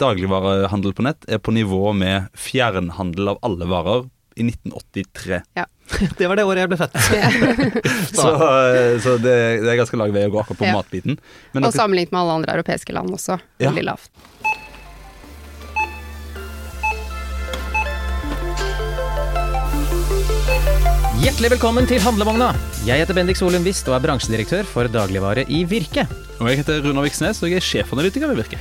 dagligvarehandel 0.00 0.94
på 0.96 1.04
nett 1.06 1.26
er 1.28 1.40
på 1.42 1.52
nivå 1.54 1.92
med 1.96 2.28
fjernhandel 2.38 3.34
av 3.34 3.40
alle 3.46 3.68
varer 3.70 4.06
i 4.38 4.46
1983. 4.48 5.40
Det 6.18 6.28
var 6.28 6.36
det 6.36 6.44
året 6.44 6.60
jeg 6.66 6.68
ble 6.70 6.78
født. 6.78 6.98
Så, 8.18 8.28
eh, 8.36 8.98
så 9.00 9.14
det, 9.18 9.36
det 9.64 9.70
er 9.72 9.78
ganske 9.80 9.96
lang 9.98 10.12
vei 10.14 10.26
å 10.28 10.32
gå 10.34 10.42
akkurat 10.42 10.60
på 10.60 10.68
Ja. 10.68 10.74
matbiten. 10.76 11.16
Men 11.54 11.64
Og 11.64 11.70
dere, 11.72 11.78
sammenlignet 11.80 12.12
med 12.12 12.20
alle 12.20 12.36
andre 12.42 12.58
europeiske 12.58 12.92
land 12.94 13.14
også. 13.16 13.38
Ja. 13.58 13.70
Veldig 13.72 13.86
lavt. 13.88 14.12
Hjertelig 21.18 21.50
velkommen 21.56 21.86
til 21.90 22.00
Handlevogna. 22.02 22.52
Jeg 22.86 23.02
heter 23.02 23.16
Bendik 23.16 23.38
Solum 23.38 23.64
Wist 23.66 23.88
og 23.90 23.96
er 23.98 24.02
bransjedirektør 24.04 24.66
for 24.68 24.88
dagligvare 24.90 25.44
i 25.50 25.64
Virke. 25.68 26.06
og 26.38 26.48
jeg 26.50 26.60
heter 26.60 26.82
Runar 26.84 27.04
Viksnes, 27.06 27.40
og 27.42 27.50
jeg 27.50 27.58
er 27.58 27.66
sjefanalytiker 27.66 28.30
ved 28.30 28.38
Virke. 28.38 28.58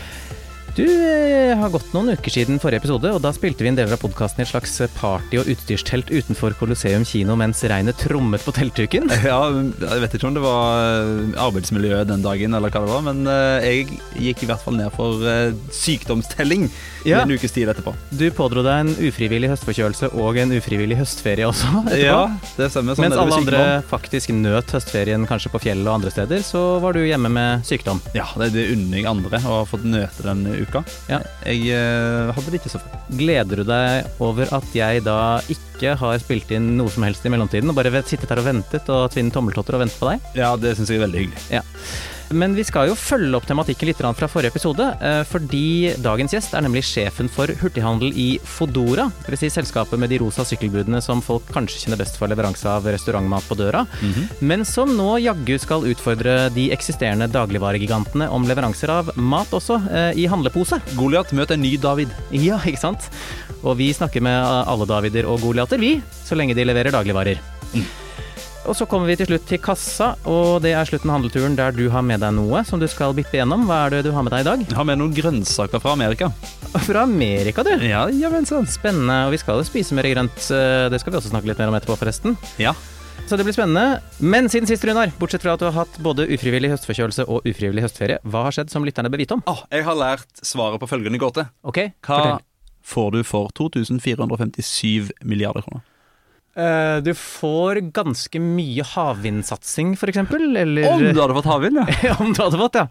Du 0.78 0.84
eh, 0.86 1.58
har 1.58 1.72
gått 1.74 1.88
noen 1.96 2.12
uker 2.14 2.30
siden 2.30 2.60
forrige 2.62 2.84
episode, 2.84 3.10
og 3.10 3.22
da 3.24 3.32
spilte 3.34 3.66
vi 3.66 3.72
inn 3.72 3.78
deler 3.80 3.96
av 3.96 4.02
podkasten 4.04 4.44
i 4.44 4.46
et 4.46 4.50
slags 4.52 4.76
party- 4.94 5.40
og 5.42 5.48
utstyrstelt 5.50 6.12
utenfor 6.14 6.54
Colosseum 6.60 7.02
kino 7.08 7.34
mens 7.40 7.64
regnet 7.66 7.98
trommet 7.98 8.44
på 8.46 8.54
teltduken. 8.54 9.10
Ja, 9.28 9.40
jeg 9.50 10.04
vet 10.04 10.14
ikke 10.20 10.30
om 10.30 10.36
det 10.38 10.44
var 10.44 10.84
eh, 10.86 11.34
arbeidsmiljøet 11.48 12.12
den 12.12 12.22
dagen, 12.22 12.54
eller 12.54 12.70
hva 12.70 12.84
det 12.86 12.92
var, 12.92 13.02
men 13.08 13.24
eh, 13.26 13.66
jeg 13.66 13.98
gikk 14.28 14.44
i 14.46 14.50
hvert 14.52 14.62
fall 14.68 14.78
ned 14.78 14.94
for 14.94 15.26
eh, 15.26 15.56
sykdomstelling 15.74 16.68
Ja. 17.08 17.24
en 17.24 17.34
ukes 17.34 17.56
tid 17.58 17.72
etterpå. 17.74 17.96
Du 18.14 18.28
pådro 18.38 18.62
deg 18.68 18.84
en 18.84 18.94
ufrivillig 19.10 19.50
høstforkjølelse 19.56 20.12
og 20.14 20.38
en 20.44 20.54
ufrivillig 20.60 21.00
høstferie 21.02 21.50
også. 21.50 21.72
etterpå. 21.88 22.04
Ja, 22.06 22.22
det 22.60 22.70
stemmer. 22.76 23.00
Sånn 23.00 23.08
Mens 23.08 23.18
alle 23.24 23.42
andre 23.42 23.64
faktisk 23.90 24.36
nøt 24.38 24.78
høstferien 24.78 25.26
kanskje 25.26 25.56
på 25.58 25.64
fjellet 25.66 25.90
og 25.90 25.98
andre 25.98 26.14
steder, 26.14 26.46
så 26.46 26.64
var 26.86 26.94
du 26.94 27.02
hjemme 27.02 27.34
med 27.34 27.66
sykdom. 27.66 28.04
Ja, 28.14 28.30
det, 28.38 28.54
det 28.54 28.70
unner 28.78 29.02
jeg 29.02 29.10
andre 29.10 29.42
å 29.42 29.64
ha 29.64 29.68
fått 29.74 29.90
nøte 29.90 30.30
den 30.30 30.46
uka. 30.54 30.67
Ja. 31.10 31.22
Jeg 31.48 31.72
uh, 31.72 32.34
hadde 32.36 32.52
det 32.52 32.62
ikke 32.62 32.74
så. 32.76 32.82
Gleder 33.14 33.62
du 33.62 33.68
deg 33.68 34.22
over 34.24 34.52
at 34.58 34.76
jeg 34.76 35.06
da 35.08 35.20
ikke 35.48 35.67
har 35.86 36.20
spilt 36.20 36.52
inn 36.52 36.76
noe 36.78 36.90
som 36.90 37.04
helst 37.04 37.26
i 37.26 37.30
mellomtiden, 37.30 37.70
og 37.70 37.76
bare 37.78 38.04
sittet 38.04 38.30
her 38.30 38.42
og 38.42 38.50
ventet 38.50 38.90
og 38.90 39.12
tvinnet 39.14 39.34
tommeltotter 39.34 39.78
og 39.78 39.86
ventet 39.86 40.00
på 40.02 40.10
deg? 40.10 40.20
Ja, 40.36 40.56
det 40.58 40.78
syns 40.78 40.90
jeg 40.90 40.98
er 40.98 41.08
veldig 41.08 41.26
hyggelig. 41.26 41.64
Men 42.36 42.56
vi 42.58 42.64
skal 42.68 42.90
jo 42.90 42.96
følge 43.00 43.38
opp 43.38 43.46
tematikken 43.48 43.88
litt 43.88 44.02
fra 44.02 44.28
forrige 44.28 44.52
episode, 44.52 44.84
eh, 45.00 45.22
fordi 45.24 45.94
dagens 46.04 46.34
gjest 46.36 46.56
er 46.58 46.66
nemlig 46.66 46.84
sjefen 46.84 47.30
for 47.32 47.48
hurtighandel 47.48 48.12
i 48.12 48.40
Fodora. 48.44 49.08
Dvs. 49.28 49.40
Si 49.40 49.50
selskapet 49.54 50.00
med 50.00 50.10
de 50.12 50.20
rosa 50.20 50.44
sykkelbudene 50.44 51.02
som 51.04 51.22
folk 51.24 51.48
kanskje 51.54 51.86
kjenner 51.86 52.02
best 52.02 52.18
for 52.20 52.28
leveranse 52.28 52.68
av 52.68 52.84
restaurantmat 52.84 53.48
på 53.48 53.56
døra, 53.56 53.86
men 54.42 54.66
som 54.66 54.92
nå 54.98 55.22
jaggu 55.24 55.56
skal 55.60 55.88
utfordre 55.88 56.50
de 56.54 56.70
eksisterende 56.76 57.30
dagligvaregigantene 57.32 58.28
om 58.34 58.44
leveranser 58.44 58.92
av 58.92 59.14
mat 59.16 59.48
også, 59.56 59.80
eh, 59.92 60.12
i 60.20 60.28
handlepose. 60.28 60.82
Goliat 60.98 61.32
møter 61.32 61.54
en 61.54 61.62
ny 61.62 61.78
David. 61.78 62.10
Ja, 62.32 62.58
ikke 62.60 62.80
sant? 62.80 63.10
Og 63.64 63.78
vi 63.78 63.94
snakker 63.94 64.22
med 64.22 64.36
alle 64.68 64.86
Davider 64.86 65.26
og 65.26 65.42
Goliater, 65.68 65.80
vi, 65.84 66.02
så 66.24 66.36
lenge 66.38 66.56
de 66.56 66.64
leverer 66.64 66.94
dagligvarer. 66.96 67.40
Og 68.68 68.76
så 68.76 68.86
kommer 68.88 69.08
vi 69.08 69.16
til 69.20 69.28
slutt 69.30 69.46
til 69.48 69.60
kassa, 69.64 70.14
og 70.28 70.62
det 70.64 70.74
er 70.76 70.88
slutten 70.88 71.10
av 71.12 71.18
handelturen 71.20 71.56
der 71.56 71.72
du 71.76 71.86
har 71.92 72.04
med 72.04 72.20
deg 72.24 72.34
noe 72.36 72.62
som 72.68 72.80
du 72.80 72.88
skal 72.92 73.14
bippe 73.16 73.36
gjennom. 73.38 73.64
Hva 73.68 73.86
er 73.88 73.96
det 73.98 74.02
du 74.08 74.12
har 74.16 74.24
med 74.28 74.32
deg 74.36 74.44
i 74.44 74.48
dag? 74.48 74.64
Jeg 74.68 74.76
har 74.80 74.88
med 74.88 75.00
noen 75.00 75.14
grønnsaker 75.16 75.80
fra 75.84 75.94
Amerika. 75.96 76.30
Fra 76.84 77.04
Amerika, 77.08 77.64
du! 77.68 77.72
Ja, 77.84 78.06
ja 78.12 78.32
vel, 78.32 78.48
sant. 78.48 78.72
Spennende. 78.72 79.22
Og 79.28 79.36
vi 79.36 79.40
skal 79.44 79.60
jo 79.60 79.68
spise 79.68 79.96
mer 79.96 80.08
grønt. 80.12 80.40
eh, 80.52 80.88
Det 80.92 81.00
skal 81.04 81.14
vi 81.16 81.20
også 81.22 81.32
snakke 81.32 81.48
litt 81.52 81.60
mer 81.64 81.72
om 81.72 81.80
etterpå, 81.80 81.96
forresten. 82.00 82.36
Ja. 82.60 82.76
Så 83.28 83.36
det 83.40 83.44
blir 83.48 83.56
spennende. 83.56 84.02
Men 84.24 84.48
siden 84.52 84.68
sist, 84.72 84.84
Runar, 84.88 85.12
bortsett 85.20 85.44
fra 85.44 85.56
at 85.56 85.64
du 85.64 85.68
har 85.68 85.76
hatt 85.84 85.96
både 86.04 86.28
ufrivillig 86.32 86.70
høstforkjølelse 86.76 87.26
og 87.28 87.48
ufrivillig 87.48 87.84
høstferie, 87.88 88.20
hva 88.24 88.46
har 88.48 88.56
skjedd 88.56 88.72
som 88.72 88.86
lytterne 88.88 89.12
bør 89.12 89.20
vite 89.24 89.36
om? 89.36 89.44
Oh, 89.52 89.64
jeg 89.74 89.84
har 89.88 90.00
lært 90.00 90.44
svaret 90.48 90.80
på 90.84 90.88
følgende 90.92 91.20
gåte. 91.20 91.48
Ok, 91.68 91.82
Hva 92.08 92.20
fortell. 92.22 92.46
Får 92.88 93.12
du 93.12 93.24
for 93.28 93.52
2457 93.58 95.12
milliarder 95.22 95.62
kroner? 95.62 95.84
Eh, 96.58 96.98
du 97.06 97.12
får 97.14 97.80
ganske 97.94 98.40
mye 98.42 98.82
havvindsatsing, 98.96 99.92
eksempel. 100.10 100.56
Eller 100.58 100.88
Om 100.90 101.04
du 101.14 101.20
hadde 101.22 101.36
fått 101.38 101.50
havvind, 101.52 101.78
ja! 102.08 102.16
Om 102.20 102.32
du 102.34 102.42
hadde 102.42 102.58
fått, 102.58 102.80
ja. 102.80 102.88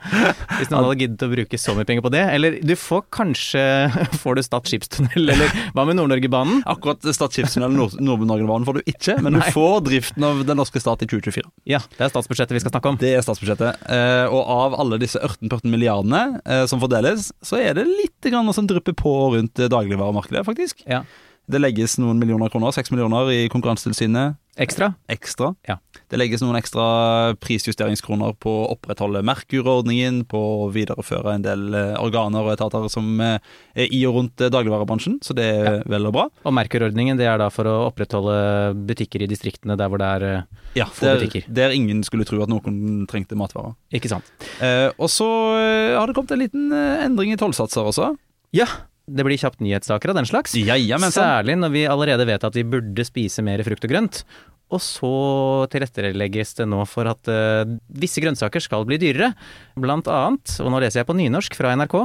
Hvis 0.60 0.70
noen 0.70 0.84
hadde 0.86 1.00
giddet 1.00 1.24
å 1.26 1.30
bruke 1.32 1.58
så 1.58 1.74
mye 1.74 1.88
penger 1.88 2.04
på 2.06 2.12
det. 2.14 2.22
Eller 2.36 2.58
du 2.62 2.74
får 2.78 3.06
kanskje 3.14 3.64
Får 4.22 4.38
du 4.38 4.42
Stad 4.46 4.68
skipstunnel, 4.70 5.32
eller 5.34 5.50
hva 5.74 5.86
med 5.88 5.98
Nord-Norgebanen? 5.98 6.62
Akkurat 6.70 7.02
Stad 7.16 7.34
skipstunnel 7.34 7.74
Nord- 7.74 7.98
Nord-Norge-banen 8.02 8.66
får 8.68 8.78
du 8.78 8.90
ikke, 8.94 9.18
men 9.24 9.36
du 9.36 9.40
Nei. 9.42 9.50
får 9.54 9.80
driften 9.88 10.26
av 10.26 10.44
den 10.46 10.60
norske 10.60 10.80
stat 10.82 11.02
i 11.02 11.10
2024. 11.10 11.46
Ja, 11.68 11.82
det 11.96 12.06
er 12.06 12.12
statsbudsjettet 12.14 12.54
vi 12.56 12.62
skal 12.62 12.74
snakke 12.74 12.92
om. 12.92 12.98
Det 13.02 13.12
er 13.16 13.24
statsbudsjettet. 13.26 13.82
Eh, 13.90 14.24
og 14.30 14.42
av 14.56 14.78
alle 14.82 15.00
disse 15.02 15.18
18-14 15.18 15.66
milliardene 15.72 16.22
eh, 16.44 16.64
som 16.70 16.82
fordeles, 16.82 17.32
så 17.44 17.58
er 17.60 17.74
det 17.78 17.86
litt 17.88 18.30
grann 18.30 18.48
som 18.56 18.68
drypper 18.70 18.94
på 18.96 19.16
rundt 19.34 19.58
dagligvaremarkedet, 19.58 20.44
faktisk. 20.46 20.84
Ja. 20.86 21.02
Det 21.46 21.60
legges 21.62 21.94
noen 22.02 22.18
millioner 22.18 22.50
kroner, 22.50 22.72
seks 22.74 22.90
millioner 22.90 23.28
i 23.30 23.44
Konkurransetilsynet 23.52 24.34
Ekstra? 24.58 24.94
ekstra. 25.12 25.50
Ja. 25.68 25.76
Det 26.08 26.16
legges 26.16 26.40
noen 26.40 26.56
ekstra 26.56 27.34
prisjusteringskroner 27.44 28.32
på 28.40 28.48
å 28.62 28.70
opprettholde 28.72 29.20
Merkur-ordningen, 29.26 30.22
på 30.30 30.40
å 30.64 30.68
videreføre 30.72 31.34
en 31.36 31.44
del 31.44 31.66
eh, 31.76 31.92
organer 32.00 32.40
og 32.46 32.54
etater 32.54 32.86
som 32.92 33.20
eh, 33.20 33.36
er 33.76 33.92
i 33.92 34.00
og 34.08 34.16
rundt 34.16 34.40
eh, 34.40 34.48
dagligvarebransjen, 34.54 35.18
så 35.22 35.36
det 35.36 35.44
er 35.60 35.82
vel 35.92 36.08
og 36.08 36.16
bra. 36.16 36.24
Og 36.48 36.56
Merkur-ordningen 36.56 37.20
det 37.20 37.28
er 37.28 37.36
da 37.42 37.50
for 37.52 37.68
å 37.68 37.76
opprettholde 37.90 38.38
butikker 38.88 39.26
i 39.26 39.30
distriktene 39.30 39.76
der 39.76 39.92
hvor 39.92 40.00
det 40.00 40.08
er 40.16 40.26
Ja, 40.78 40.88
Få 40.88 41.10
der, 41.10 41.20
butikker. 41.20 41.46
der 41.52 41.76
ingen 41.76 42.00
skulle 42.08 42.24
tro 42.28 42.40
at 42.42 42.50
noen 42.50 43.04
trengte 43.10 43.36
matvarer. 43.38 43.76
Ikke 43.92 44.08
sant? 44.16 44.32
Eh, 44.64 44.88
og 44.96 45.12
så 45.12 45.28
har 46.00 46.08
det 46.08 46.16
kommet 46.16 46.32
en 46.32 46.42
liten 46.46 46.72
endring 46.72 47.36
i 47.36 47.40
tollsatser 47.40 47.92
også. 47.92 48.14
Ja. 48.56 48.66
Det 49.06 49.22
blir 49.22 49.38
kjapt 49.38 49.62
nyhetssaker 49.62 50.10
av 50.10 50.18
den 50.18 50.26
slags. 50.26 50.56
Ja, 50.58 50.74
ja, 50.74 50.98
men. 50.98 51.14
Særlig 51.14 51.54
når 51.60 51.74
vi 51.74 51.86
allerede 51.86 52.26
vet 52.26 52.44
at 52.46 52.58
vi 52.58 52.66
burde 52.66 53.06
spise 53.06 53.44
mer 53.46 53.62
frukt 53.66 53.86
og 53.86 53.92
grønt. 53.92 54.24
Og 54.74 54.82
så 54.82 55.12
tilrettelegges 55.70 56.56
det 56.58 56.66
nå 56.66 56.80
for 56.90 57.06
at 57.06 57.30
uh, 57.30 57.62
visse 57.86 58.22
grønnsaker 58.22 58.62
skal 58.64 58.86
bli 58.88 58.98
dyrere. 58.98 59.30
Blant 59.78 60.10
annet, 60.10 60.58
og 60.58 60.74
nå 60.74 60.82
leser 60.82 61.04
jeg 61.04 61.10
på 61.10 61.14
nynorsk 61.18 61.54
fra 61.54 61.76
NRK. 61.78 62.00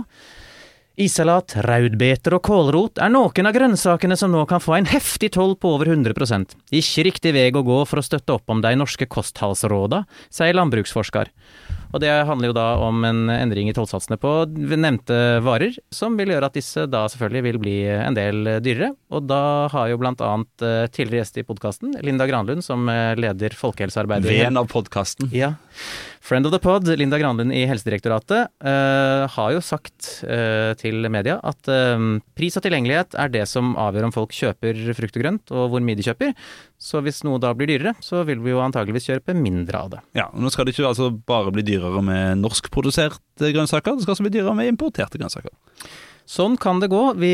Isalat, 1.02 1.56
raudbeter 1.66 2.36
og 2.36 2.44
kålrot 2.46 3.00
er 3.02 3.10
noen 3.10 3.48
av 3.48 3.56
grønnsakene 3.56 4.18
som 4.20 4.34
nå 4.34 4.44
kan 4.50 4.62
få 4.62 4.76
en 4.78 4.90
heftig 4.92 5.32
toll 5.34 5.56
på 5.56 5.72
over 5.78 5.88
100% 5.88 6.52
Ikke 6.76 7.06
riktig 7.08 7.32
vei 7.34 7.48
å 7.48 7.64
gå 7.64 7.78
for 7.88 8.02
å 8.02 8.06
støtte 8.06 8.36
opp 8.36 8.52
om 8.52 8.62
de 8.62 8.76
norske 8.76 9.08
kosthaldsråda, 9.10 10.04
sier 10.30 10.58
landbruksforsker. 10.60 11.32
Og 11.92 12.02
det 12.04 12.12
handler 12.28 12.52
jo 12.52 12.58
da 12.58 12.68
om 12.84 13.04
en 13.08 13.32
endring 13.34 13.70
i 13.72 13.76
tollsatsene 13.76 14.18
på 14.22 14.34
nevnte 14.52 15.18
varer, 15.46 15.76
som 15.94 16.16
vil 16.20 16.34
gjøre 16.34 16.50
at 16.50 16.58
disse 16.58 16.86
da 16.92 17.06
selvfølgelig 17.12 17.46
vil 17.48 17.60
bli 17.62 17.78
en 17.94 18.18
del 18.18 18.56
dyrere. 18.64 18.94
Og 19.12 19.28
da 19.30 19.42
har 19.74 19.92
jo 19.92 20.00
blant 20.02 20.24
annet 20.26 20.66
eh, 20.66 20.86
tidligere 20.92 21.26
gjest 21.26 21.42
i 21.42 21.48
podkasten, 21.48 21.98
Linda 22.06 22.28
Granlund, 22.30 22.64
som 22.66 22.88
eh, 22.92 23.14
leder 23.20 23.56
folkehelsearbeidet 23.58 24.32
Ven 24.32 24.60
av 24.62 24.72
podkasten. 24.72 25.32
ja. 25.36 25.56
Friend 26.22 26.46
of 26.46 26.52
the 26.54 26.60
pod, 26.62 26.86
Linda 26.86 27.18
Granlund 27.18 27.50
i 27.50 27.64
Helsedirektoratet, 27.66 28.52
uh, 28.62 29.26
har 29.34 29.54
jo 29.56 29.62
sagt 29.66 30.22
uh, 30.22 30.70
til 30.78 31.08
media 31.10 31.40
at 31.42 31.66
uh, 31.66 31.98
pris 32.38 32.54
og 32.60 32.62
tilgjengelighet 32.62 33.18
er 33.18 33.32
det 33.34 33.48
som 33.50 33.74
avgjør 33.74 34.06
om 34.12 34.14
folk 34.14 34.36
kjøper 34.38 34.84
frukt 35.00 35.18
og 35.18 35.26
grønt, 35.26 35.54
og 35.56 35.74
hvor 35.74 35.82
mye 35.82 35.98
de 35.98 36.06
kjøper. 36.06 36.36
Så 36.82 36.98
hvis 37.06 37.20
noe 37.22 37.38
da 37.38 37.52
blir 37.54 37.70
dyrere, 37.70 37.94
så 38.02 38.24
vil 38.26 38.40
vi 38.42 38.56
jo 38.56 38.62
antageligvis 38.64 39.06
kjøpe 39.12 39.36
mindre 39.38 39.84
av 39.84 39.90
det. 39.94 40.00
Ja, 40.18 40.32
og 40.32 40.42
Nå 40.42 40.50
skal 40.50 40.66
det 40.66 40.74
ikke 40.74 40.88
altså 40.90 41.12
bare 41.14 41.54
bli 41.54 41.64
dyrere 41.68 42.02
med 42.06 42.42
norskproduserte 42.42 43.52
grønnsaker, 43.54 44.00
det 44.00 44.08
skal 44.08 44.16
også 44.16 44.26
bli 44.26 44.34
dyrere 44.34 44.58
med 44.58 44.72
importerte 44.72 45.22
grønnsaker. 45.22 45.54
Sånn 46.32 46.56
kan 46.62 46.80
det 46.82 46.90
gå. 46.92 47.02
Vi 47.22 47.32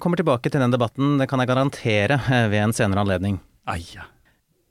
kommer 0.00 0.20
tilbake 0.20 0.48
til 0.52 0.62
den 0.62 0.72
debatten, 0.72 1.16
det 1.20 1.28
kan 1.28 1.42
jeg 1.42 1.50
garantere, 1.50 2.20
eh, 2.30 2.48
ved 2.52 2.62
en 2.62 2.76
senere 2.76 3.04
anledning. 3.04 3.40
Eie. 3.68 4.04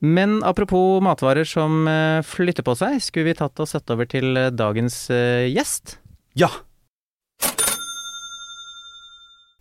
Men 0.01 0.41
apropos 0.43 1.01
matvarer 1.05 1.45
som 1.45 1.85
eh, 1.87 2.21
flytter 2.25 2.65
på 2.65 2.75
seg, 2.77 2.97
skulle 3.03 3.29
vi 3.29 3.37
tatt 3.37 3.61
og 3.61 3.69
sett 3.69 3.89
over 3.93 4.09
til 4.09 4.37
eh, 4.37 4.49
dagens 4.53 5.05
gjest? 5.53 5.99
Ja. 6.33 6.49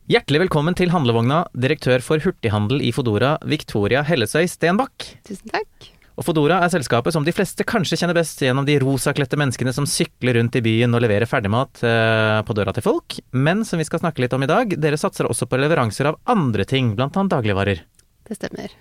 Hjertelig 0.04 0.42
velkommen 0.42 0.74
til 0.76 0.90
Handlevogna, 0.92 1.46
direktør 1.56 2.02
for 2.04 2.20
hurtighandel 2.20 2.82
i 2.84 2.90
Fodora, 2.92 3.38
Victoria 3.48 4.02
Hellesøy 4.04 4.44
Stenbakk. 4.52 5.06
Tusen 5.24 5.48
takk. 5.48 5.86
Og 6.20 6.26
Fodora 6.26 6.58
er 6.60 6.72
selskapet 6.74 7.14
som 7.14 7.24
de 7.24 7.32
fleste 7.32 7.64
kanskje 7.64 7.96
kjenner 7.96 8.18
best 8.18 8.42
gjennom 8.44 8.66
de 8.68 8.76
rosakledte 8.82 9.38
menneskene 9.40 9.72
som 9.72 9.86
sykler 9.88 10.36
rundt 10.36 10.58
i 10.60 10.62
byen 10.66 10.92
og 10.92 11.00
leverer 11.06 11.24
ferdigmat 11.30 11.80
eh, 11.88 12.40
på 12.44 12.56
døra 12.58 12.74
til 12.76 12.84
folk. 12.84 13.16
Men 13.32 13.62
som 13.64 13.80
vi 13.80 13.86
skal 13.88 14.02
snakke 14.02 14.20
litt 14.20 14.36
om 14.36 14.44
i 14.44 14.50
dag, 14.50 14.74
dere 14.76 14.98
satser 15.00 15.24
også 15.24 15.48
på 15.48 15.62
leveranser 15.62 16.10
av 16.12 16.20
andre 16.28 16.68
ting, 16.68 16.92
blant 17.00 17.16
annet 17.16 17.38
dagligvarer. 17.38 17.80
Det 18.28 18.36
stemmer. 18.36 18.76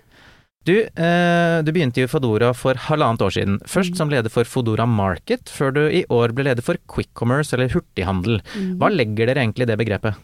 Du, 0.67 0.75
eh, 0.75 1.55
du 1.63 1.71
begynte 1.71 2.03
i 2.03 2.11
Fodora 2.11 2.51
for 2.51 2.75
halvannet 2.89 3.23
år 3.23 3.37
siden. 3.37 3.61
Først 3.63 3.95
som 3.95 4.11
leder 4.11 4.27
for 4.27 4.43
Fodora 4.43 4.83
Market, 4.83 5.47
før 5.47 5.71
du 5.79 5.81
i 5.87 6.03
år 6.11 6.35
ble 6.35 6.49
leder 6.51 6.67
for 6.67 6.83
Quick 6.83 7.15
Commerce, 7.15 7.55
eller 7.55 7.71
hurtighandel. 7.71 8.43
Hva 8.75 8.91
legger 8.91 9.31
dere 9.31 9.47
egentlig 9.47 9.69
i 9.69 9.71
det 9.71 9.79
begrepet? 9.79 10.19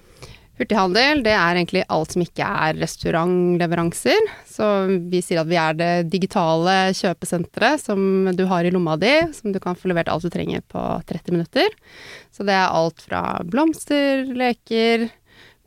Hurtighandel 0.59 1.21
det 1.23 1.31
er 1.31 1.55
egentlig 1.55 1.85
alt 1.87 2.11
som 2.11 2.23
ikke 2.25 2.43
er 2.43 2.75
restaurantleveranser. 2.81 4.25
Så 4.43 4.65
vi 5.07 5.21
sier 5.23 5.39
at 5.39 5.47
vi 5.47 5.55
er 5.59 5.77
det 5.79 5.91
digitale 6.11 6.89
kjøpesenteret 6.99 7.79
som 7.79 8.27
du 8.35 8.43
har 8.49 8.67
i 8.67 8.73
lomma 8.75 8.97
di, 8.99 9.13
som 9.37 9.55
du 9.55 9.59
kan 9.63 9.79
få 9.79 9.87
levert 9.91 10.11
alt 10.11 10.27
du 10.27 10.33
trenger 10.33 10.65
på 10.67 10.83
30 11.07 11.37
minutter. 11.37 11.71
Så 12.35 12.43
det 12.43 12.57
er 12.57 12.75
alt 12.75 12.99
fra 13.07 13.23
blomster, 13.47 14.27
leker 14.35 15.07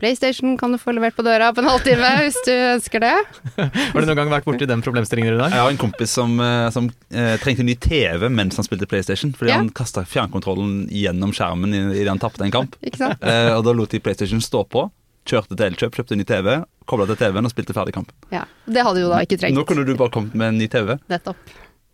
PlayStation 0.03 0.57
kan 0.59 0.73
du 0.75 0.79
få 0.83 0.91
levert 0.97 1.15
på 1.15 1.23
døra 1.23 1.53
på 1.55 1.63
en 1.63 1.69
halvtime 1.71 2.09
hvis 2.25 2.39
du 2.43 2.51
ønsker 2.53 3.03
det. 3.05 3.13
Har 3.55 3.95
du 4.03 4.09
noen 4.09 4.19
gang 4.19 4.33
vært 4.33 4.49
borti 4.49 4.67
den 4.67 4.83
problemstillingen 4.83 5.37
i 5.37 5.39
dag? 5.39 5.53
Jeg 5.55 5.63
har 5.63 5.71
en 5.71 5.79
kompis 5.79 6.11
som, 6.19 6.33
eh, 6.43 6.67
som 6.75 6.89
eh, 7.15 7.37
trengte 7.43 7.63
ny 7.67 7.77
TV 7.79 8.27
mens 8.35 8.59
han 8.59 8.67
spilte 8.67 8.89
PlayStation. 8.91 9.31
Fordi 9.39 9.53
Ja. 9.53 9.61
han 9.61 9.69
kasta 9.71 10.03
fjernkontrollen 10.09 10.89
gjennom 10.91 11.31
skjermen 11.37 11.71
idet 11.95 12.09
han 12.11 12.19
tapte 12.23 12.43
en 12.43 12.51
kamp. 12.55 12.75
Ikke 12.83 12.99
sant? 12.99 13.23
Eh, 13.23 13.53
og 13.55 13.63
da 13.69 13.77
lot 13.79 13.95
de 13.95 14.01
PlayStation 14.03 14.43
stå 14.43 14.65
på. 14.75 14.89
Kjørte 15.31 15.55
til 15.55 15.69
Elkjøp, 15.69 15.95
kjøpte 15.95 16.17
en 16.17 16.19
ny 16.19 16.27
TV, 16.27 16.49
kobla 16.91 17.07
til 17.07 17.21
TV-en 17.21 17.47
og 17.47 17.53
spilte 17.55 17.77
ferdig 17.77 17.95
kamp. 17.95 18.11
Ja. 18.35 18.43
Det 18.67 18.83
hadde 18.83 19.05
jo 19.05 19.13
da 19.13 19.21
ikke 19.23 19.39
trengt. 19.39 19.55
Nå 19.55 19.63
kunne 19.69 19.85
du 19.87 19.93
bare 19.95 20.11
kommet 20.11 20.35
med 20.35 20.49
en 20.51 20.59
ny 20.59 20.67
TV. 20.73 20.97
Nettopp. 21.13 21.53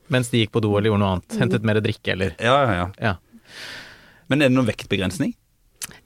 Mens 0.09 0.31
de 0.33 0.41
gikk 0.47 0.55
på 0.57 0.63
do 0.65 0.71
eller 0.79 0.89
gjorde 0.89 1.03
noe 1.05 1.11
annet? 1.19 1.37
Hentet 1.43 1.67
mer 1.69 1.83
drikke 1.85 2.15
eller 2.17 2.33
Ja, 2.41 2.57
ja, 2.65 2.73
ja. 2.79 2.87
Ja. 3.11 3.13
Men 4.33 4.41
er 4.41 4.49
det 4.49 4.57
noen 4.57 4.71
vektbegrensning? 4.73 5.35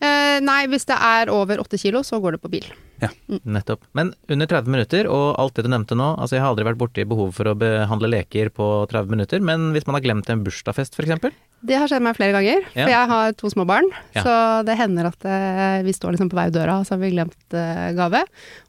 Eh, 0.02 0.38
nei, 0.42 0.62
hvis 0.70 0.84
det 0.88 0.96
er 0.98 1.30
over 1.30 1.60
åtte 1.62 1.78
kilo, 1.78 2.02
så 2.06 2.19
går 2.22 2.36
det 2.36 2.40
på 2.42 2.50
bil. 2.52 2.66
Ja, 3.02 3.08
Nettopp. 3.50 3.82
Men 3.98 4.12
under 4.30 4.46
30 4.50 4.70
minutter, 4.70 5.08
og 5.10 5.38
alt 5.42 5.56
det 5.58 5.64
du 5.66 5.70
nevnte 5.72 5.96
nå, 5.98 6.12
altså 6.22 6.36
jeg 6.36 6.42
har 6.44 6.52
aldri 6.52 6.66
vært 6.69 6.78
borti 6.78 7.04
behov 7.08 7.32
for 7.34 7.50
å 7.50 7.54
behandle 7.58 8.10
leker 8.12 8.50
på 8.54 8.66
30 8.90 9.10
minutter, 9.10 9.42
men 9.42 9.70
hvis 9.74 9.86
man 9.88 9.98
har 9.98 10.04
glemt 10.04 10.30
en 10.30 10.44
bursdagsfest 10.46 10.98
f.eks.? 10.98 11.34
Det 11.62 11.78
har 11.78 11.90
skjedd 11.90 12.02
meg 12.02 12.16
flere 12.19 12.34
ganger, 12.36 12.62
Ja. 12.74 12.84
for 12.86 12.92
jeg 12.94 13.10
har 13.14 13.34
to 13.38 13.50
små 13.50 13.66
barn. 13.66 13.90
Ja. 14.14 14.22
Så 14.26 14.36
det 14.66 14.78
hender 14.78 15.10
at 15.10 15.26
eh, 15.26 15.82
vi 15.86 15.94
står 15.94 16.14
liksom 16.16 16.30
på 16.30 16.38
vei 16.38 16.48
ut 16.50 16.56
døra, 16.58 16.78
og 16.82 16.86
så 16.86 16.94
har 16.96 17.02
vi 17.02 17.12
glemt 17.14 17.54
eh, 17.58 17.90
gave. 17.98 18.24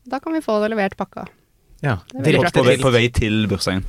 Da 0.10 0.20
kan 0.22 0.34
vi 0.38 0.42
få 0.46 0.60
det 0.64 0.70
levert 0.74 0.98
pakka. 0.98 1.26
Ja. 1.84 1.98
Direkte 2.14 2.62
På 2.64 2.78
på 2.88 2.92
vei 2.94 3.08
til 3.12 3.46
bursdagen. 3.52 3.84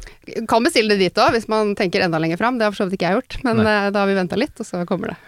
Kan 0.51 0.65
bestille 0.67 0.97
det 0.97 1.05
dit 1.13 1.21
òg, 1.21 1.31
hvis 1.37 1.47
man 1.53 1.77
tenker 1.79 2.03
enda 2.05 2.19
lenger 2.19 2.41
fram. 2.41 2.57
Det 2.59 2.67
har 2.67 2.73
for 2.75 2.85
så 2.85 2.89
vidt 2.89 2.99
ikke 2.99 3.13
jeg 3.13 3.21
gjort, 3.21 3.37
men 3.47 3.61
Nei. 3.63 3.77
eh, 3.87 3.91
da 3.95 4.03
har 4.03 4.11
vi 4.11 4.17
venta 4.19 4.37
litt, 4.41 4.57
og 4.61 4.67
så 4.67 4.83
kommer 4.89 5.13
det. 5.15 5.21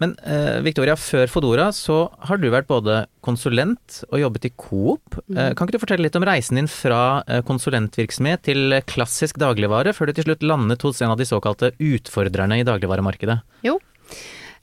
Men 0.00 0.14
eh, 0.26 0.58
Victoria, 0.64 0.96
før 0.98 1.28
Fodora 1.30 1.68
så 1.76 2.08
har 2.26 2.40
du 2.40 2.48
vært 2.50 2.66
både 2.70 3.04
konsulent 3.22 4.00
og 4.08 4.18
jobbet 4.22 4.48
i 4.48 4.52
Coop. 4.58 5.18
Eh, 5.30 5.52
kan 5.54 5.68
ikke 5.68 5.76
du 5.76 5.82
fortelle 5.82 6.06
litt 6.08 6.18
om 6.18 6.26
reisen 6.26 6.58
din 6.58 6.70
fra 6.70 7.22
eh, 7.28 7.42
konsulentvirksomhet 7.46 8.42
til 8.48 8.78
klassisk 8.88 9.38
dagligvare, 9.42 9.94
før 9.94 10.10
du 10.10 10.16
til 10.18 10.26
slutt 10.30 10.46
landet 10.46 10.82
hos 10.82 11.02
en 11.04 11.14
av 11.14 11.20
de 11.20 11.28
såkalte 11.28 11.74
utfordrerne 11.78 12.58
i 12.62 12.66
dagligvaremarkedet? 12.66 13.38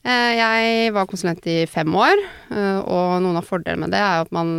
Eh, 0.03 0.31
Jeg 0.39 0.93
var 0.95 1.07
konsulent 1.07 1.45
i 1.51 1.65
fem 1.67 1.91
år, 1.95 2.19
eh, 2.51 2.79
og 2.83 3.19
noen 3.23 3.39
av 3.39 3.47
fordelene 3.47 3.85
med 3.85 3.95
det 3.95 3.99
er 3.99 4.19
jo 4.19 4.27
at 4.27 4.31
man 4.35 4.53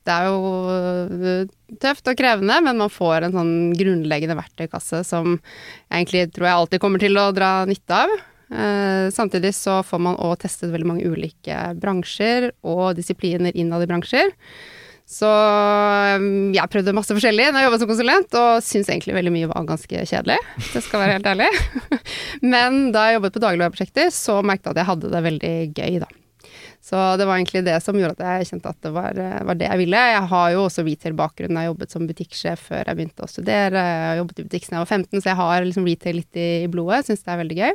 Det 0.00 0.14
er 0.16 0.30
jo 0.30 0.38
eh, 0.72 1.50
tøft 1.78 2.08
og 2.08 2.16
krevende, 2.16 2.56
men 2.64 2.78
man 2.80 2.90
får 2.90 3.26
en 3.26 3.34
sånn 3.34 3.52
grunnleggende 3.76 4.34
verktøykasse 4.38 5.02
som 5.04 5.34
egentlig 5.92 6.30
tror 6.32 6.48
jeg 6.48 6.56
alltid 6.56 6.80
kommer 6.80 7.02
til 7.02 7.20
å 7.20 7.26
dra 7.36 7.66
nytte 7.68 7.98
av. 8.06 8.14
Eh, 8.50 9.06
Samtidig 9.14 9.54
så 9.54 9.80
får 9.86 10.02
man 10.02 10.18
òg 10.18 10.36
testet 10.42 10.72
veldig 10.72 10.88
mange 10.90 11.06
ulike 11.06 11.56
bransjer 11.80 12.50
og 12.66 12.96
disipliner 12.98 13.54
innad 13.54 13.84
i 13.84 13.90
bransjer. 13.90 14.32
Så 15.10 15.26
eh, 15.26 16.24
jeg 16.54 16.70
prøvde 16.70 16.94
masse 16.94 17.14
forskjellig 17.14 17.48
når 17.50 17.60
jeg 17.62 17.68
jobbet 17.68 17.82
som 17.82 17.90
konsulent, 17.90 18.38
og 18.38 18.62
syns 18.66 18.90
egentlig 18.92 19.16
veldig 19.18 19.34
mye 19.34 19.50
var 19.50 19.66
ganske 19.68 20.06
kjedelig. 20.06 20.38
Det 20.70 20.82
skal 20.86 21.04
være 21.04 21.18
helt 21.18 21.30
ærlig. 21.32 21.50
Men 22.54 22.80
da 22.94 23.08
jeg 23.08 23.18
jobbet 23.18 23.36
på 23.36 23.44
dagligvareprosjekter, 23.46 24.10
så 24.14 24.40
merket 24.42 24.70
jeg 24.70 24.76
at 24.76 24.82
jeg 24.82 24.90
hadde 24.92 25.12
det 25.14 25.24
veldig 25.28 25.54
gøy, 25.74 26.00
da. 26.06 26.10
Så 26.80 26.96
det 27.20 27.26
var 27.28 27.36
egentlig 27.36 27.60
det 27.66 27.74
som 27.84 27.98
gjorde 27.98 28.24
at 28.24 28.38
jeg 28.40 28.46
kjente 28.54 28.70
at 28.72 28.78
det 28.86 28.90
var, 28.94 29.18
var 29.44 29.58
det 29.60 29.66
jeg 29.66 29.80
ville. 29.82 29.98
Jeg 30.14 30.22
har 30.30 30.46
jo 30.54 30.62
også 30.64 30.84
retail-bakgrunn. 30.86 31.58
Jeg 31.60 31.68
jobbet 31.68 31.92
som 31.92 32.06
butikksjef 32.08 32.62
før 32.70 32.88
jeg 32.88 32.96
begynte 32.96 33.26
å 33.26 33.28
studere. 33.28 33.82
Jeg 33.84 34.20
jobbet 34.22 34.40
i 34.40 34.46
butikk 34.46 34.64
siden 34.64 34.78
jeg 34.78 34.86
var 34.86 34.92
15, 34.96 35.20
så 35.20 35.28
jeg 35.28 35.38
har 35.42 35.66
liksom 35.66 35.88
retail 35.90 36.16
litt 36.22 36.40
i 36.40 36.48
blodet. 36.72 37.02
Syns 37.10 37.26
det 37.26 37.34
er 37.34 37.42
veldig 37.42 37.58
gøy. 37.60 37.74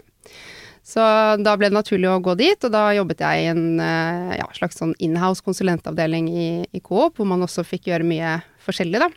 Så 0.86 1.02
da 1.42 1.56
ble 1.58 1.72
det 1.72 1.78
naturlig 1.80 2.10
å 2.12 2.22
gå 2.22 2.36
dit, 2.38 2.62
og 2.62 2.74
da 2.74 2.92
jobbet 2.94 3.24
jeg 3.26 3.42
i 3.42 3.50
en 3.50 3.80
eh, 3.82 4.36
ja, 4.38 4.46
slags 4.54 4.78
sånn 4.78 4.94
inhouse 5.02 5.42
konsulentavdeling 5.46 6.28
i, 6.30 6.50
i 6.70 6.82
Coop, 6.84 7.18
hvor 7.18 7.30
man 7.30 7.42
også 7.42 7.66
fikk 7.66 7.90
gjøre 7.90 8.06
mye 8.06 8.36
forskjellig, 8.68 9.02
da. 9.02 9.10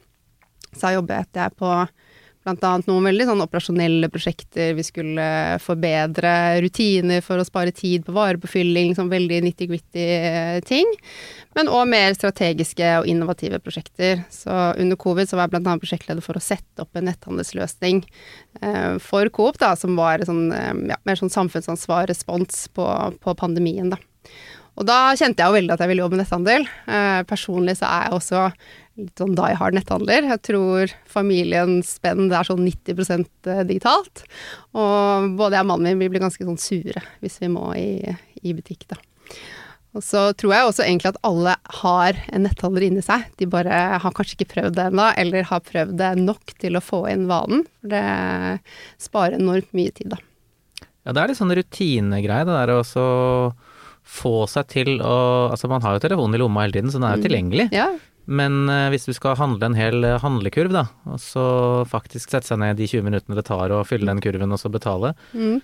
Så 0.73 0.87
da 0.87 0.95
jobbet 0.97 1.37
jeg 1.37 1.57
på 1.61 1.73
blant 2.49 2.65
annet 2.65 2.89
noen 2.89 3.07
veldig 3.11 3.27
sånn 3.29 3.43
operasjonelle 3.45 4.09
prosjekter. 4.13 4.73
Vi 4.79 4.85
skulle 4.87 5.27
forbedre 5.63 6.33
rutiner 6.65 7.21
for 7.25 7.41
å 7.41 7.47
spare 7.47 7.75
tid 7.77 8.07
på 8.07 8.15
varepåfylling, 8.17 8.93
liksom 8.93 9.13
veldig 9.13 9.43
nitty-gritty 9.45 10.07
eh, 10.17 10.59
ting. 10.67 10.89
Men 11.59 11.71
òg 11.73 11.89
mer 11.91 12.17
strategiske 12.17 12.91
og 13.01 13.09
innovative 13.11 13.61
prosjekter. 13.63 14.25
Så 14.33 14.55
under 14.81 14.99
covid 15.01 15.29
så 15.29 15.39
var 15.39 15.49
jeg 15.49 15.57
blant 15.57 15.71
annet 15.71 15.85
prosjektleder 15.85 16.25
for 16.25 16.39
å 16.39 16.45
sette 16.45 16.85
opp 16.85 16.97
en 16.97 17.09
netthandelsløsning 17.11 18.05
eh, 18.63 18.95
for 19.03 19.29
Coop, 19.35 19.61
da, 19.61 19.75
som 19.77 19.99
var 19.99 20.25
sånn, 20.27 20.49
eh, 20.55 20.75
ja, 20.95 21.01
mer 21.09 21.21
sånn 21.21 21.35
samfunnsansvar-respons 21.35 22.69
på, 22.77 22.89
på 23.21 23.37
pandemien, 23.39 23.93
da. 23.93 24.01
Og 24.79 24.87
da 24.87 25.11
kjente 25.19 25.43
jeg 25.43 25.51
jo 25.51 25.57
veldig 25.57 25.75
at 25.75 25.81
jeg 25.83 25.91
ville 25.91 26.05
jobbe 26.05 26.15
med 26.15 26.23
netthandel. 26.23 26.67
Eh, 26.87 27.23
personlig 27.27 27.81
så 27.81 27.89
er 27.89 28.05
jeg 28.07 28.15
også 28.15 28.43
litt 28.99 29.21
sånn 29.21 29.37
die 29.39 29.55
hard 29.59 29.77
netthandler. 29.79 30.27
Jeg 30.33 30.43
tror 30.49 30.93
familiens 31.07 31.95
spenn 31.99 32.27
er 32.35 32.47
sånn 32.49 32.65
90% 32.67 33.53
digitalt. 33.69 34.25
Og 34.75 35.31
både 35.39 35.55
jeg 35.59 35.65
og 35.67 35.71
mannen 35.71 35.87
min 35.93 36.03
vi 36.03 36.11
blir 36.13 36.25
ganske 36.25 36.45
sånn 36.49 36.59
sure 36.61 37.03
hvis 37.23 37.39
vi 37.43 37.51
må 37.55 37.71
i, 37.79 38.17
i 38.43 38.55
butikk, 38.59 38.89
da. 38.91 38.99
Og 39.97 40.03
så 40.05 40.27
tror 40.37 40.53
jeg 40.53 40.67
også 40.69 40.85
egentlig 40.85 41.09
at 41.15 41.21
alle 41.25 41.55
har 41.81 42.19
en 42.29 42.43
netthandler 42.45 42.85
inni 42.91 43.01
seg. 43.03 43.25
De 43.41 43.47
bare 43.51 43.79
har 44.03 44.13
kanskje 44.15 44.37
ikke 44.37 44.51
prøvd 44.53 44.77
det 44.77 44.85
ennå, 44.91 45.07
eller 45.23 45.47
har 45.49 45.63
prøvd 45.65 45.95
det 45.99 46.11
nok 46.21 46.53
til 46.61 46.77
å 46.79 46.83
få 46.85 47.01
inn 47.11 47.25
vanen. 47.31 47.65
For 47.81 47.95
det 47.95 48.03
sparer 49.01 49.39
enormt 49.41 49.73
mye 49.79 49.95
tid, 49.97 50.13
da. 50.13 50.21
Ja, 51.07 51.15
det 51.17 51.23
er 51.23 51.33
litt 51.33 51.41
sånn 51.41 51.55
rutinegreie, 51.57 52.45
det 52.45 52.59
der 52.61 52.75
å 52.77 52.83
få 54.09 54.35
seg 54.49 54.69
til 54.73 54.99
å 55.05 55.17
Altså, 55.53 55.69
man 55.73 55.83
har 55.85 55.97
jo 55.97 56.05
telefonen 56.05 56.37
i 56.37 56.43
lomma 56.43 56.67
hele 56.67 56.77
tiden, 56.77 56.93
så 56.93 57.01
den 57.01 57.09
er 57.09 57.17
jo 57.17 57.23
Mm. 57.23 57.27
tilgjengelig. 57.29 57.67
Ja, 57.73 57.89
Men 58.29 58.69
eh, 58.69 58.91
hvis 58.93 59.09
du 59.09 59.15
skal 59.17 59.39
handle 59.41 59.71
en 59.71 59.79
hel 59.79 60.05
eh, 60.05 60.21
handlekurv, 60.21 60.73
da, 60.75 60.85
og 61.09 61.19
så 61.23 61.47
faktisk 61.89 62.35
sette 62.35 62.51
seg 62.51 62.61
ned 62.61 62.77
de 62.79 62.89
20 62.91 63.07
minuttene 63.07 63.39
det 63.39 63.47
tar 63.49 63.73
å 63.73 63.83
fylle 63.89 64.11
den 64.11 64.23
kurven 64.25 64.53
og 64.53 64.61
så 64.61 64.73
betale 64.73 65.15
mm. 65.33 65.59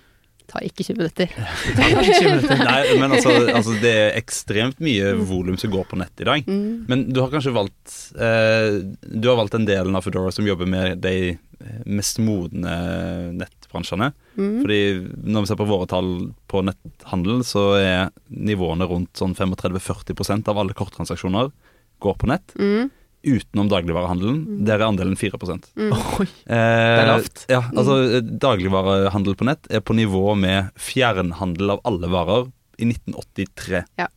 Ta 0.44 0.60
ikke 0.60 0.84
20 0.84 0.98
minutter. 0.98 1.30
Ta 1.76 1.86
ikke 1.88 2.02
20 2.04 2.26
minutter. 2.28 2.58
Nei, 2.60 2.80
men 3.00 3.14
altså, 3.16 3.30
altså 3.48 3.76
det 3.80 3.92
er 3.96 4.18
ekstremt 4.18 4.82
mye 4.84 5.14
volum 5.16 5.56
som 5.56 5.72
går 5.72 5.86
på 5.88 5.96
nett 5.96 6.20
i 6.20 6.26
dag. 6.28 6.44
Mm. 6.44 6.82
Men 6.90 7.06
du 7.08 7.22
har 7.22 7.30
kanskje 7.32 7.54
valgt 7.56 7.94
eh, 8.12 8.76
Du 9.00 9.30
har 9.30 9.38
valgt 9.40 9.56
den 9.56 9.64
delen 9.64 9.96
av 9.96 10.04
Foodora 10.04 10.34
som 10.36 10.44
jobber 10.44 10.68
med 10.68 11.00
de 11.00 11.38
mest 11.88 12.20
modne 12.20 12.74
nettbransjene. 13.38 14.10
Mm. 14.36 14.58
Fordi 14.60 14.80
når 15.32 15.46
vi 15.46 15.48
ser 15.48 15.60
på 15.62 15.68
våre 15.70 15.88
tall 15.88 16.10
på 16.50 16.60
netthandel, 16.68 17.40
så 17.48 17.62
er 17.78 18.12
nivåene 18.28 18.84
rundt 18.90 19.16
sånn 19.16 19.32
35-40% 19.38 20.52
av 20.52 20.60
alle 20.60 20.76
korttransaksjoner 20.76 21.54
går 22.04 22.18
på 22.20 22.28
nett. 22.30 22.54
Mm. 22.60 22.90
Utenom 23.24 23.70
dagligvarehandelen. 23.72 24.40
Der 24.68 24.82
er 24.82 24.88
andelen 24.90 25.16
4 25.16 25.38
Mm. 25.80 25.92
Oi. 26.20 26.26
Det 26.44 26.58
er 26.58 27.06
lavt. 27.08 27.46
Ja, 27.48 27.62
altså 27.72 28.20
Dagligvarehandel 28.20 29.34
på 29.40 29.46
nett 29.48 29.64
er 29.72 29.80
på 29.80 29.96
nivå 29.96 30.34
med 30.36 30.68
fjernhandel 30.76 31.72
av 31.76 31.80
alle 31.88 32.10
varer 32.12 32.50
i 32.76 32.84
1983. 32.90 33.84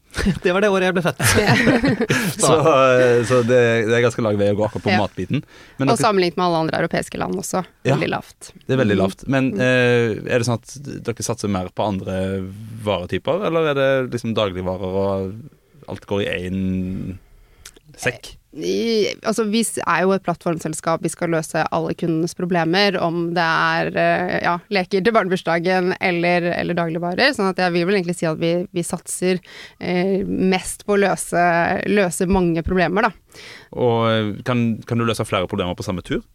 Det 0.44 0.50
var 0.52 0.64
det 0.66 0.70
året 0.74 0.88
jeg 0.88 0.96
ble 0.98 1.04
født. 1.06 1.20
Så, 2.42 2.56
så 3.30 3.38
det, 3.46 3.60
det 3.86 3.94
er 3.94 4.02
ganske 4.02 4.24
lang 4.26 4.38
vei 4.40 4.48
å 4.50 4.56
gå 4.58 4.66
akkurat 4.66 4.86
på 4.88 4.94
Ja. 4.96 5.02
matbiten. 5.04 5.44
Men 5.78 5.92
Og 5.94 6.00
sammenlignet 6.02 6.40
med 6.40 6.46
alle 6.48 6.62
andre 6.66 6.80
europeiske 6.82 7.20
land 7.22 7.38
også. 7.38 7.62
Ja. 7.86 7.94
Veldig 7.96 8.10
lavt. 8.16 8.50
det 8.66 8.74
er 8.76 8.82
veldig 8.82 8.98
Mm. 8.98 9.04
lavt. 9.04 9.24
Men 9.30 9.52
eh, 9.62 10.16
er 10.26 10.40
det 10.42 10.48
sånn 10.48 10.58
at 10.58 10.74
dere 11.06 11.24
satser 11.28 11.52
mer 11.54 11.70
på 11.70 11.86
andre 11.86 12.18
varetyper, 12.84 13.46
eller 13.48 13.72
er 13.72 13.78
det 13.78 13.90
liksom 14.18 14.34
dagligvarer 14.36 15.00
og 15.04 15.38
alt 15.88 16.08
går 16.10 16.26
i 16.26 16.30
én 16.50 17.18
sekk? 17.98 18.34
Altså, 18.58 19.44
vi 19.52 19.62
er 19.84 20.02
jo 20.02 20.14
et 20.16 20.24
plattformselskap, 20.26 21.04
vi 21.06 21.12
skal 21.14 21.30
løse 21.30 21.62
alle 21.76 21.94
kundenes 21.98 22.34
problemer, 22.38 22.98
om 23.04 23.28
det 23.36 23.44
er 23.44 23.92
eh, 24.02 24.38
ja, 24.48 24.56
leker 24.74 25.04
til 25.06 25.14
barnebursdagen 25.14 25.94
eller, 26.02 26.50
eller 26.56 26.78
dagligvarer. 26.78 27.36
sånn 27.38 27.52
at 27.52 27.62
jeg 27.62 27.76
vil 27.76 27.86
vel 27.90 28.00
egentlig 28.00 28.18
si 28.18 28.30
at 28.30 28.40
vi, 28.42 28.54
vi 28.74 28.86
satser 28.86 29.38
eh, 29.78 30.26
mest 30.26 30.88
på 30.88 30.96
å 30.96 31.02
løse, 31.06 31.44
løse 31.92 32.30
mange 32.32 32.66
problemer, 32.66 33.10
da. 33.10 33.44
Og 33.78 34.42
kan, 34.48 34.66
kan 34.90 34.98
du 34.98 35.06
løse 35.06 35.28
flere 35.28 35.50
problemer 35.50 35.78
på 35.78 35.86
samme 35.86 36.06
tur? 36.06 36.26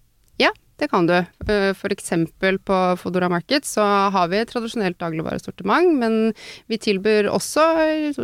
Det 0.83 0.89
kan 0.91 1.07
du. 1.07 1.15
F.eks. 1.15 1.79
for 1.79 1.95
eksempel 1.95 2.59
på 2.59 2.77
Fodora 2.99 3.29
Market 3.31 3.67
så 3.69 3.85
har 4.15 4.31
vi 4.33 4.41
et 4.43 4.51
tradisjonelt 4.51 4.99
dagligvaresortiment, 4.99 5.95
men 6.01 6.17
vi 6.71 6.79
tilbyr 6.83 7.29
også 7.31 7.67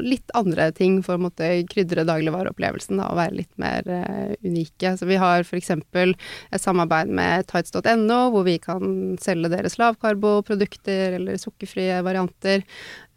litt 0.03 0.33
andre 0.39 0.71
ting 0.75 0.99
for 1.07 1.15
å 1.15 1.25
måtte 1.29 1.51
krydre 1.71 2.07
dagligvareopplevelsen 2.09 2.99
og 3.05 3.19
være 3.21 3.39
litt 3.39 3.53
mer 3.63 3.87
uh, 3.87 4.35
unike. 4.43 4.97
Så 4.99 5.07
vi 5.09 5.21
har 5.23 5.47
f.eks. 5.47 5.71
et 5.71 6.65
samarbeid 6.65 7.13
med 7.15 7.47
tights.no, 7.51 8.21
hvor 8.35 8.47
vi 8.49 8.59
kan 8.63 9.17
selge 9.23 9.53
deres 9.55 9.79
lavkarboprodukter 9.79 11.21
eller 11.21 11.39
sukkerfrie 11.39 12.03
varianter. 12.07 12.67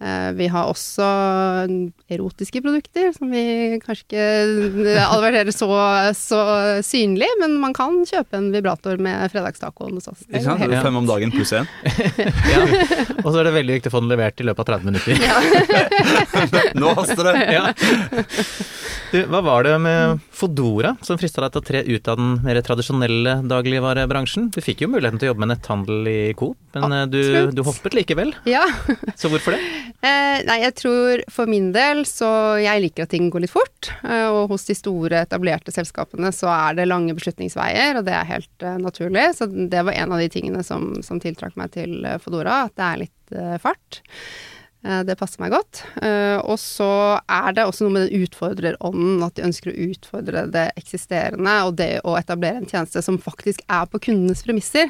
Eh, 0.02 0.32
vi 0.34 0.48
har 0.50 0.66
også 0.66 1.06
erotiske 2.10 2.62
produkter, 2.66 3.12
som 3.14 3.30
vi 3.30 3.78
kanskje 3.84 4.06
ikke 4.08 4.96
adverterer 5.06 5.54
så, 5.54 5.70
så 6.18 6.40
synlig, 6.86 7.30
men 7.42 7.60
man 7.62 7.76
kan 7.78 8.00
kjøpe 8.10 8.40
en 8.40 8.50
vibrator 8.54 8.98
med 8.98 9.30
fredagstacoen 9.34 10.00
hos 10.00 10.10
oss. 10.10 10.26
Ikke 10.26 10.42
sant? 10.48 10.66
Fem 10.82 10.98
om 10.98 11.10
dagen 11.10 11.34
pluss 11.36 11.54
én. 11.54 11.70
ja. 12.54 12.64
Og 13.22 13.30
så 13.30 13.36
er 13.44 13.52
det 13.52 13.56
veldig 13.60 13.78
viktig 13.78 13.92
å 13.92 13.96
få 13.96 14.02
den 14.02 14.14
levert 14.16 14.42
i 14.42 14.48
løpet 14.50 14.74
av 14.74 14.82
30 14.82 14.90
minutter. 14.90 15.14
Nå 16.82 16.96
haster 16.98 17.30
det! 17.30 17.38
Ja. 17.54 17.66
Du, 19.12 19.18
hva 19.28 19.42
var 19.44 19.66
det 19.68 19.76
med 19.84 20.22
Fodora 20.34 20.94
som 21.04 21.20
frista 21.20 21.44
deg 21.44 21.54
til 21.54 21.62
å 21.62 21.68
tre 21.68 21.82
ut 21.84 22.10
av 22.10 22.18
den 22.18 22.38
mer 22.46 22.62
tradisjonelle 22.64 23.42
dagligvarebransjen? 23.52 24.50
Du 24.56 24.62
fikk 24.64 24.86
jo 24.86 24.92
muligheten 24.94 25.20
til 25.20 25.28
å 25.28 25.34
jobbe 25.34 25.44
med 25.44 25.52
netthandel 25.52 26.08
i 26.08 26.20
Coop, 26.40 26.58
men 26.80 26.96
eh, 26.96 27.08
du, 27.12 27.22
du 27.54 27.62
hoppet 27.68 27.98
likevel. 27.98 28.32
Ja. 28.48 28.64
Så 29.20 29.30
hvorfor 29.30 29.58
det? 29.58 29.91
Eh, 30.00 30.42
nei, 30.48 30.58
jeg 30.64 30.76
tror 30.80 31.24
for 31.32 31.50
min 31.52 31.72
del 31.76 32.04
så 32.10 32.30
Jeg 32.62 32.84
liker 32.86 33.06
at 33.06 33.12
ting 33.14 33.30
går 33.34 33.46
litt 33.46 33.54
fort. 33.54 33.92
Eh, 34.04 34.28
og 34.30 34.54
hos 34.54 34.66
de 34.70 34.76
store, 34.78 35.24
etablerte 35.26 35.74
selskapene 35.74 36.32
så 36.36 36.50
er 36.54 36.80
det 36.80 36.88
lange 36.90 37.16
beslutningsveier, 37.18 38.00
og 38.00 38.08
det 38.08 38.16
er 38.18 38.30
helt 38.30 38.66
eh, 38.66 38.80
naturlig. 38.82 39.28
Så 39.38 39.50
det 39.52 39.84
var 39.88 39.98
en 39.98 40.16
av 40.16 40.24
de 40.24 40.30
tingene 40.32 40.64
som, 40.68 40.94
som 41.06 41.22
tiltrakk 41.22 41.58
meg 41.60 41.74
til 41.76 42.00
eh, 42.06 42.20
Fodora, 42.22 42.66
at 42.68 42.78
det 42.80 42.88
er 42.88 43.04
litt 43.06 43.36
eh, 43.36 43.58
fart. 43.62 44.02
Eh, 44.82 45.02
det 45.06 45.14
passer 45.20 45.42
meg 45.44 45.52
godt. 45.54 45.84
Eh, 46.02 46.40
og 46.42 46.58
så 46.58 47.20
er 47.30 47.54
det 47.54 47.68
også 47.68 47.86
noe 47.86 47.94
med 47.94 48.08
den 48.08 48.24
utfordrerånden, 48.26 49.22
at 49.22 49.36
de 49.38 49.46
ønsker 49.46 49.70
å 49.70 49.88
utfordre 49.92 50.48
det 50.50 50.64
eksisterende, 50.80 51.54
og 51.68 51.76
det 51.78 51.92
å 52.08 52.16
etablere 52.18 52.64
en 52.64 52.70
tjeneste 52.70 53.04
som 53.06 53.20
faktisk 53.22 53.62
er 53.70 53.86
på 53.92 54.02
kundenes 54.08 54.42
premisser. 54.46 54.90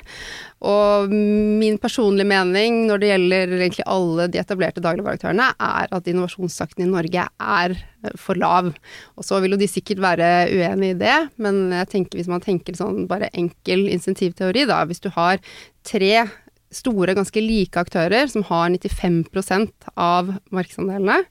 Og 0.63 1.11
min 1.11 1.75
personlige 1.81 2.29
mening 2.29 2.85
når 2.87 3.01
det 3.01 3.09
gjelder 3.11 3.55
egentlig 3.57 3.87
alle 3.91 4.29
de 4.31 4.39
etablerte 4.39 4.83
dagligvareaktørene, 4.85 5.49
er 5.59 5.91
at 5.91 6.07
innovasjonstakten 6.07 6.85
i 6.85 6.91
Norge 6.91 7.25
er 7.27 7.75
eh, 7.75 8.15
for 8.15 8.39
lav. 8.39 8.71
Og 9.19 9.27
så 9.27 9.41
vil 9.43 9.57
jo 9.57 9.59
de 9.59 9.67
sikkert 9.71 9.99
være 10.05 10.29
uenig 10.55 10.93
i 10.93 11.01
det, 11.03 11.17
men 11.43 11.65
jeg 11.81 11.91
tenker 11.97 12.21
hvis 12.21 12.31
man 12.31 12.43
tenker 12.45 12.79
sånn 12.79 13.09
bare 13.11 13.27
enkel 13.35 13.89
insentivteori, 13.91 14.63
da, 14.71 14.85
hvis 14.87 15.03
du 15.03 15.11
har 15.17 15.43
tre 15.83 16.29
store, 16.71 17.15
ganske 17.17 17.43
like 17.43 17.79
aktører 17.81 18.29
som 18.31 18.45
har 18.47 18.71
95% 18.71 19.91
av 19.99 20.33
markedsandelene, 20.53 21.21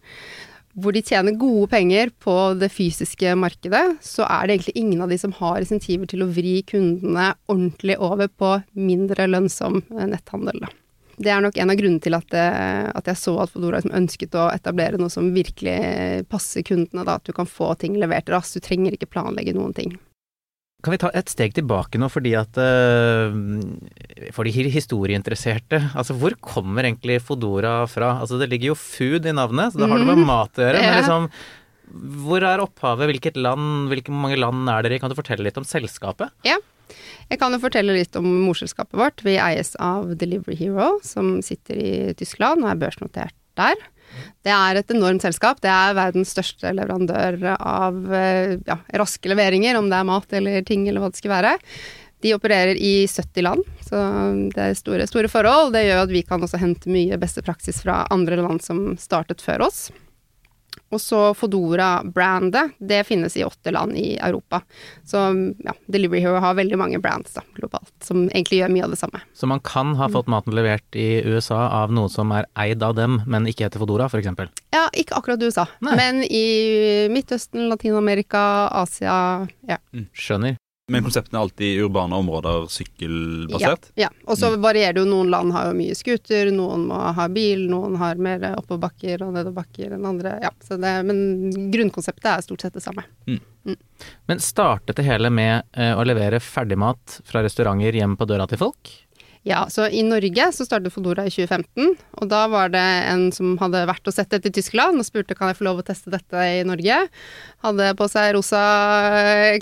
hvor 0.80 0.94
de 0.94 1.02
tjener 1.02 1.38
gode 1.38 1.66
penger 1.73 2.12
på 2.23 2.35
det 2.61 2.70
fysiske 2.73 3.32
markedet, 3.38 3.99
så 4.04 4.26
er 4.28 4.47
det 4.47 4.56
egentlig 4.56 4.76
ingen 4.78 5.02
av 5.02 5.11
de 5.11 5.18
som 5.18 5.35
har 5.40 5.59
insentiver 5.59 6.06
til 6.11 6.23
å 6.23 6.30
vri 6.30 6.61
kundene 6.66 7.32
ordentlig 7.50 7.97
over 7.99 8.30
på 8.30 8.52
mindre 8.78 9.26
lønnsom 9.30 9.82
eh, 9.82 10.06
netthandel. 10.12 10.62
Da. 10.62 10.70
Det 11.20 11.32
er 11.35 11.42
nok 11.44 11.59
en 11.61 11.73
av 11.73 11.76
grunnene 11.76 12.00
til 12.00 12.16
at, 12.16 12.28
det, 12.32 12.47
at 12.97 13.11
jeg 13.11 13.20
så 13.20 13.35
at 13.42 13.50
Fodora 13.52 13.80
liksom 13.80 13.97
ønsket 13.99 14.37
å 14.40 14.47
etablere 14.54 15.00
noe 15.00 15.12
som 15.12 15.32
virkelig 15.35 16.23
passer 16.32 16.64
kundene. 16.64 17.04
Da, 17.04 17.18
at 17.18 17.26
du 17.28 17.35
kan 17.37 17.50
få 17.50 17.75
ting 17.80 17.99
levert 18.00 18.30
raskt, 18.32 18.56
du 18.56 18.64
trenger 18.64 18.97
ikke 18.97 19.11
planlegge 19.11 19.52
noen 19.56 19.75
ting. 19.76 19.99
Kan 20.80 20.94
vi 20.94 21.00
ta 21.02 21.10
et 21.16 21.28
steg 21.28 21.52
tilbake 21.56 22.00
nå, 22.00 22.08
fordi 22.08 22.32
at 22.38 22.56
uh, 22.56 23.34
For 24.32 24.49
de 24.49 24.70
historieinteresserte, 24.72 25.82
altså 25.92 26.16
hvor 26.16 26.37
kommer 26.40 26.88
egentlig 26.88 27.20
Fodora 27.25 27.82
fra? 27.90 28.14
Altså 28.22 28.40
det 28.40 28.50
ligger 28.52 28.72
jo 28.72 28.78
food 28.78 29.28
i 29.28 29.37
navnet, 29.37 29.75
så 29.75 29.82
da 29.82 29.90
har 29.90 30.00
det 30.00 30.08
med 30.08 30.22
mhm. 30.22 30.28
mat 30.30 30.60
å 30.60 30.64
gjøre. 30.64 30.82
Men 30.84 30.99
liksom, 31.00 31.30
hvor 32.25 32.46
er 32.46 32.64
opphavet? 32.64 33.10
Hvilket 33.12 33.40
land, 33.40 33.90
hvilke 33.92 34.14
mange 34.14 34.38
land 34.40 34.68
er 34.72 34.87
dere 34.87 34.96
i? 34.96 35.02
Kan 35.02 35.12
du 35.12 35.18
fortelle 35.18 35.46
litt 35.46 35.60
om 35.60 35.68
selskapet? 35.68 36.32
Ja. 36.46 36.58
Jeg 37.30 37.38
kan 37.38 37.54
jo 37.54 37.60
fortelle 37.62 37.94
litt 37.94 38.16
om 38.18 38.26
morselskapet 38.42 38.99
vårt. 38.99 39.22
Vi 39.22 39.37
eies 39.38 39.76
av 39.78 40.16
Delivery 40.18 40.56
Hero, 40.58 40.96
som 41.06 41.38
sitter 41.46 41.78
i 41.78 41.92
Tyskland 42.18 42.64
og 42.64 42.72
er 42.72 42.80
børsnotert 42.80 43.37
der. 43.60 43.78
Det 44.44 44.52
er 44.54 44.80
et 44.80 44.92
enormt 44.94 45.24
selskap. 45.24 45.60
Det 45.62 45.70
er 45.70 45.96
verdens 45.98 46.32
største 46.34 46.72
leverandør 46.76 47.40
av 47.56 47.98
eh, 48.16 48.58
ja, 48.66 48.78
raske 49.00 49.32
leveringer, 49.32 49.78
om 49.78 49.90
det 49.90 49.98
er 49.98 50.08
mat 50.08 50.38
eller 50.38 50.62
ting 50.66 50.86
eller 50.88 51.04
hva 51.04 51.12
det 51.12 51.20
skal 51.20 51.34
være. 51.34 51.56
De 52.20 52.34
opererer 52.36 52.76
i 52.76 53.06
70 53.08 53.44
land, 53.46 53.64
så 53.86 54.00
det 54.52 54.60
er 54.60 54.76
store, 54.76 55.06
store 55.08 55.30
forhold. 55.32 55.72
Det 55.72 55.86
gjør 55.86 56.02
at 56.04 56.12
vi 56.12 56.24
kan 56.28 56.42
også 56.44 56.60
hente 56.60 56.92
mye 56.92 57.16
beste 57.20 57.44
praksis 57.44 57.80
fra 57.84 58.02
andre 58.12 58.36
land 58.42 58.60
som 58.64 58.90
startet 59.00 59.40
før 59.44 59.64
oss. 59.70 59.88
Og 60.90 61.00
så 61.00 61.20
Fodora-brandet, 61.38 62.73
det 62.78 63.04
finnes 63.06 63.37
i 63.38 63.44
åtte 63.47 63.70
land 63.70 63.94
i 63.99 64.16
Europa. 64.18 64.61
Så 65.06 65.23
ja, 65.62 65.75
Delivery 65.87 66.23
Hero 66.25 66.40
har 66.42 66.56
veldig 66.59 66.78
mange 66.80 66.99
brands 67.02 67.37
da, 67.37 67.44
globalt, 67.54 67.92
som 68.02 68.25
egentlig 68.26 68.59
gjør 68.61 68.73
mye 68.75 68.87
av 68.88 68.97
det 68.97 68.99
samme. 68.99 69.23
Så 69.35 69.47
man 69.50 69.62
kan 69.62 69.94
ha 70.00 70.11
fått 70.11 70.30
maten 70.30 70.56
levert 70.56 70.99
i 70.99 71.23
USA 71.26 71.61
av 71.82 71.94
noe 71.94 72.11
som 72.11 72.35
er 72.35 72.49
eid 72.59 72.82
av 72.82 72.97
dem, 72.99 73.20
men 73.30 73.47
ikke 73.47 73.68
heter 73.68 73.82
Fodora, 73.82 74.11
f.eks.? 74.11 74.50
Ja, 74.75 74.88
ikke 74.90 75.18
akkurat 75.20 75.42
USA, 75.47 75.68
Nei. 75.85 75.94
men 76.00 76.25
i 76.26 76.47
Midtøsten, 77.12 77.68
Latin-Amerika, 77.70 78.42
Asia, 78.82 79.47
ja. 79.70 79.78
Mm, 79.94 80.09
skjønner. 80.11 80.59
Men 80.90 81.04
konseptene 81.06 81.38
er 81.38 81.47
alltid 81.47 81.82
urbane 81.85 82.18
områder 82.18 82.66
sykkelbasert? 82.73 83.90
Ja. 83.94 84.09
ja. 84.09 84.11
Og 84.26 84.38
så 84.38 84.52
mm. 84.52 84.61
varierer 84.64 84.97
det 84.97 85.04
jo. 85.04 85.09
Noen 85.11 85.30
land 85.32 85.54
har 85.54 85.70
jo 85.70 85.76
mye 85.78 85.97
scooter, 85.99 86.50
noen 86.54 86.88
må 86.90 86.99
ha 87.16 87.28
bil, 87.32 87.66
noen 87.70 87.97
har 88.00 88.20
mer 88.23 88.42
oppoverbakker 88.56 89.25
og 89.26 89.35
nedoverbakker 89.37 89.97
enn 89.97 90.09
andre. 90.11 90.37
Ja, 90.42 90.52
det, 90.70 90.94
men 91.06 91.70
grunnkonseptet 91.73 92.30
er 92.32 92.47
stort 92.47 92.66
sett 92.66 92.76
det 92.78 92.85
samme. 92.85 93.06
Mm. 93.28 93.40
Mm. 93.68 93.76
Men 94.30 94.40
startet 94.40 94.99
det 94.99 95.06
hele 95.06 95.30
med 95.30 95.62
eh, 95.76 95.92
å 95.94 96.04
levere 96.06 96.40
ferdigmat 96.42 97.20
fra 97.28 97.44
restauranter 97.44 98.00
hjem 98.00 98.16
på 98.18 98.28
døra 98.28 98.49
til 98.50 98.61
folk? 98.62 98.94
Ja, 99.42 99.62
så 99.73 99.87
i 99.88 100.02
Norge 100.04 100.50
så 100.52 100.66
startet 100.66 100.92
Fodora 100.92 101.25
i 101.25 101.30
2015, 101.32 101.94
og 102.20 102.28
da 102.28 102.42
var 102.52 102.68
det 102.75 102.82
en 103.09 103.30
som 103.32 103.54
hadde 103.62 103.87
vært 103.88 104.11
og 104.11 104.12
sett 104.12 104.28
dette 104.35 104.50
i 104.50 104.52
Tyskland 104.59 105.00
og 105.00 105.06
spurte 105.06 105.32
kan 105.37 105.49
jeg 105.49 105.56
få 105.56 105.64
lov 105.64 105.80
å 105.80 105.85
teste 105.87 106.12
dette 106.12 106.42
i 106.44 106.59
Norge. 106.68 106.99
Hadde 107.64 107.87
på 107.97 108.09
seg 108.12 108.35
rosa 108.37 108.61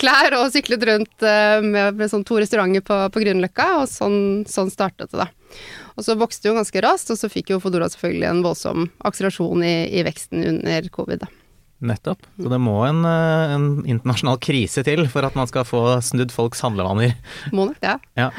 klær 0.03 0.35
og 0.41 0.51
syklet 0.55 0.83
rundt 0.89 1.23
eh, 1.23 1.61
med, 1.63 1.95
med 1.95 2.11
sånn 2.11 2.27
to 2.27 2.41
restauranter 2.43 2.83
på, 2.83 2.97
på 3.15 3.23
Grünerløkka, 3.23 3.69
og 3.85 3.87
sånn, 3.93 4.19
sånn, 4.51 4.73
startet 4.75 5.15
det, 5.15 5.29
da. 5.29 5.55
Og 5.95 6.07
så 6.07 6.19
vokste 6.19 6.47
det 6.47 6.51
jo 6.51 6.59
ganske 6.59 6.83
raskt, 6.83 7.15
og 7.15 7.23
så 7.23 7.31
fikk 7.31 7.55
jo 7.55 7.61
Fodora 7.63 7.87
selvfølgelig 7.91 8.33
en 8.33 8.43
voldsom 8.47 8.91
akselerasjon 9.07 9.63
i, 9.63 9.77
i 9.95 10.03
veksten 10.07 10.43
under 10.57 10.91
covid, 10.95 11.23
da. 11.23 11.31
Nettopp. 11.79 12.27
Så 12.35 12.51
det 12.51 12.59
må 12.59 12.81
en, 12.83 13.05
eh, 13.07 13.55
en, 13.55 13.71
internasjonal 13.87 14.43
krise 14.43 14.83
til 14.83 15.07
for 15.07 15.23
at 15.23 15.39
man 15.39 15.47
skal 15.47 15.63
få 15.63 15.85
snudd 16.03 16.35
folks 16.35 16.67
handlevaner. 16.67 17.15
Må 17.55 17.71
nok 17.71 17.79
det. 17.85 17.95
Ja. 18.19 18.33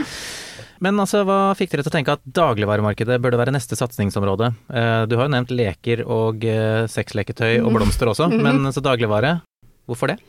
Men 0.84 1.00
altså, 1.02 1.26
hva 1.28 1.54
fikk 1.60 1.74
dere 1.74 1.84
til 1.84 1.92
å 1.92 1.96
tenke 1.98 2.16
at 2.16 2.24
dagligvaremarkedet 2.24 3.20
burde 3.22 3.40
være 3.40 3.54
neste 3.56 3.76
satsingsområde? 3.80 4.54
Eh, 4.72 5.04
du 5.12 5.18
har 5.20 5.28
jo 5.28 5.34
nevnt 5.36 5.52
leker 5.52 6.06
og 6.08 6.46
eh, 6.48 6.86
sexleketøy 6.92 7.60
og 7.60 7.74
blomster 7.76 8.12
også, 8.12 8.30
mhm. 8.32 8.46
men 8.46 8.76
så 8.76 8.84
dagligvare, 8.84 9.40
hvorfor 9.90 10.14
det? 10.14 10.22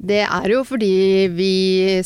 Det 0.00 0.22
er 0.24 0.46
jo 0.48 0.62
fordi 0.64 1.28
vi 1.36 1.54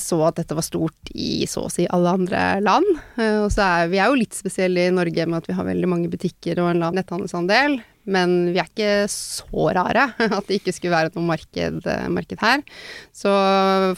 så 0.03 0.19
at 0.27 0.41
dette 0.41 0.57
var 0.59 0.67
stort 0.67 1.13
i 1.15 1.47
så 1.47 1.69
å 1.69 1.71
si 1.71 1.85
alle 1.87 2.15
andre 2.19 2.41
land. 2.63 2.87
Eh, 3.19 3.43
og 3.45 3.51
så 3.55 3.67
er 3.67 3.93
vi 3.93 4.01
er 4.03 4.11
jo 4.11 4.19
litt 4.23 4.35
spesielle 4.35 4.89
i 4.89 4.95
Norge 4.95 5.27
med 5.27 5.43
at 5.43 5.51
vi 5.51 5.59
har 5.59 5.67
veldig 5.67 5.91
mange 5.91 6.11
butikker 6.11 6.63
og 6.63 6.73
en 6.73 6.83
lav 6.83 6.95
netthandelsandel. 6.95 7.79
Men 8.11 8.35
vi 8.53 8.59
er 8.61 8.67
ikke 8.67 9.07
så 9.11 9.71
rare 9.79 10.09
at 10.27 10.51
det 10.51 10.59
ikke 10.61 10.75
skulle 10.75 10.95
være 10.95 11.15
noe 11.15 11.27
marked, 11.31 11.87
marked 12.15 12.43
her. 12.43 12.67
Så 13.15 13.31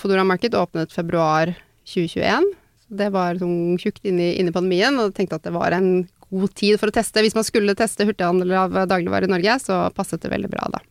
Fodora 0.00 0.28
Market 0.28 0.56
åpnet 0.60 0.92
februar 0.92 1.56
2021. 1.88 2.52
Det 2.86 3.08
var 3.14 3.38
sånn 3.40 3.78
tjukt 3.82 4.04
inne, 4.06 4.32
inne 4.38 4.52
i 4.52 4.54
pandemien, 4.54 4.98
og 5.02 5.14
tenkte 5.16 5.40
at 5.40 5.46
det 5.46 5.54
var 5.56 5.74
en 5.74 6.06
god 6.30 6.52
tid 6.58 6.78
for 6.80 6.90
å 6.90 6.94
teste. 6.94 7.22
Hvis 7.24 7.36
man 7.38 7.46
skulle 7.46 7.76
teste 7.78 8.06
hurtighandel 8.06 8.54
av 8.58 8.76
dagligvarer 8.90 9.28
i 9.28 9.32
Norge, 9.32 9.58
så 9.62 9.86
passet 9.94 10.22
det 10.22 10.32
veldig 10.32 10.50
bra 10.52 10.68
da. 10.74 10.82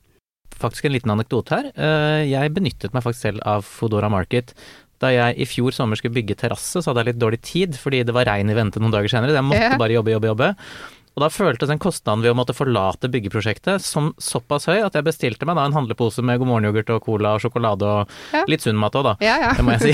Faktisk 0.56 0.88
en 0.88 0.96
liten 0.96 1.12
anekdote 1.12 1.56
her. 1.56 1.72
Eh, 1.75 2.24
jeg 2.32 2.54
benyttet 2.56 2.96
meg 2.96 3.04
faktisk 3.04 3.28
selv 3.28 3.48
av 3.48 3.66
Fodora 3.68 4.10
Market. 4.12 4.54
Da 5.04 5.12
jeg 5.12 5.36
i 5.44 5.48
fjor 5.48 5.75
sommer 5.75 6.00
skulle 6.00 6.16
bygge 6.16 6.38
terrasse, 6.40 6.80
så 6.80 6.92
hadde 6.92 7.04
jeg 7.04 7.14
litt 7.14 7.24
dårlig 7.24 7.42
tid 7.44 7.80
fordi 7.80 8.04
det 8.08 8.16
var 8.16 8.28
regn 8.30 8.52
i 8.52 8.56
vente 8.56 8.80
noen 8.80 8.96
dager 8.96 9.12
senere. 9.12 9.36
Jeg 9.36 9.48
måtte 9.48 9.80
bare 9.82 9.98
jobbe, 9.98 10.16
jobbe, 10.16 10.32
jobbe. 10.32 10.54
Og 11.15 11.24
da 11.24 11.31
føltes 11.31 11.72
den 11.72 11.79
kostnaden 11.79 12.24
ved 12.25 12.34
å 12.34 12.38
måtte 12.38 12.55
forlate 12.55 13.07
byggeprosjektet 13.12 13.84
som 13.84 14.12
såpass 14.19 14.67
høy 14.67 14.81
at 14.84 14.98
jeg 14.98 15.07
bestilte 15.07 15.48
meg 15.48 15.55
da 15.55 15.63
en 15.67 15.75
handlepose 15.75 16.24
med 16.25 16.41
God 16.41 16.51
morgen-yoghurt 16.51 16.91
og 16.98 17.05
cola 17.05 17.36
og 17.38 17.45
sjokolade 17.45 17.88
og 17.88 18.17
ja. 18.36 18.43
litt 18.51 18.65
sunn 18.65 18.79
mat 18.79 18.98
òg, 19.00 19.07
da. 19.07 19.13
Ja, 19.24 19.38
ja. 19.45 19.53
Det 19.55 19.63
må 19.63 19.77
jeg 19.77 19.93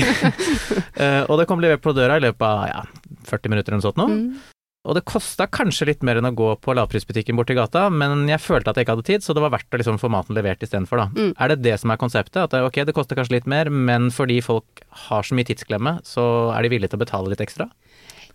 uh, 0.98 1.22
og 1.30 1.38
det 1.38 1.46
kom 1.50 1.62
levert 1.62 1.84
på 1.84 1.94
døra 1.94 2.18
i 2.18 2.24
løpet 2.26 2.42
av 2.48 2.64
ja, 2.72 2.82
40 3.30 3.54
minutter 3.54 3.70
eller 3.70 3.78
noe 3.78 3.86
sånt 3.86 4.02
nå. 4.02 4.08
Mm. 4.10 4.50
Og 4.82 4.96
det 4.98 5.04
kosta 5.06 5.46
kanskje 5.46 5.86
litt 5.92 6.00
mer 6.02 6.18
enn 6.18 6.26
å 6.26 6.34
gå 6.34 6.48
på 6.58 6.74
lavprisbutikken 6.74 7.38
borti 7.38 7.54
gata, 7.54 7.84
men 7.86 8.24
jeg 8.26 8.42
følte 8.42 8.72
at 8.72 8.78
jeg 8.78 8.88
ikke 8.88 8.96
hadde 8.96 9.06
tid, 9.06 9.22
så 9.22 9.36
det 9.36 9.44
var 9.44 9.52
verdt 9.54 9.70
å 9.70 9.78
liksom 9.78 10.00
få 10.02 10.10
maten 10.10 10.34
levert 10.34 10.64
istedenfor, 10.66 11.04
da. 11.04 11.06
Mm. 11.14 11.36
Er 11.38 11.52
det 11.52 11.58
det 11.62 11.76
som 11.78 11.92
er 11.94 12.00
konseptet? 12.02 12.40
At 12.42 12.56
det, 12.56 12.64
ok, 12.66 12.80
det 12.88 12.96
koster 12.96 13.18
kanskje 13.18 13.36
litt 13.36 13.46
mer, 13.46 13.70
men 13.70 14.10
fordi 14.10 14.40
folk 14.42 14.82
har 15.06 15.22
så 15.22 15.38
mye 15.38 15.46
tidsklemme, 15.46 16.00
så 16.02 16.24
er 16.56 16.66
de 16.66 16.72
villige 16.74 16.90
til 16.90 16.98
å 16.98 17.04
betale 17.04 17.30
litt 17.30 17.44
ekstra? 17.46 17.70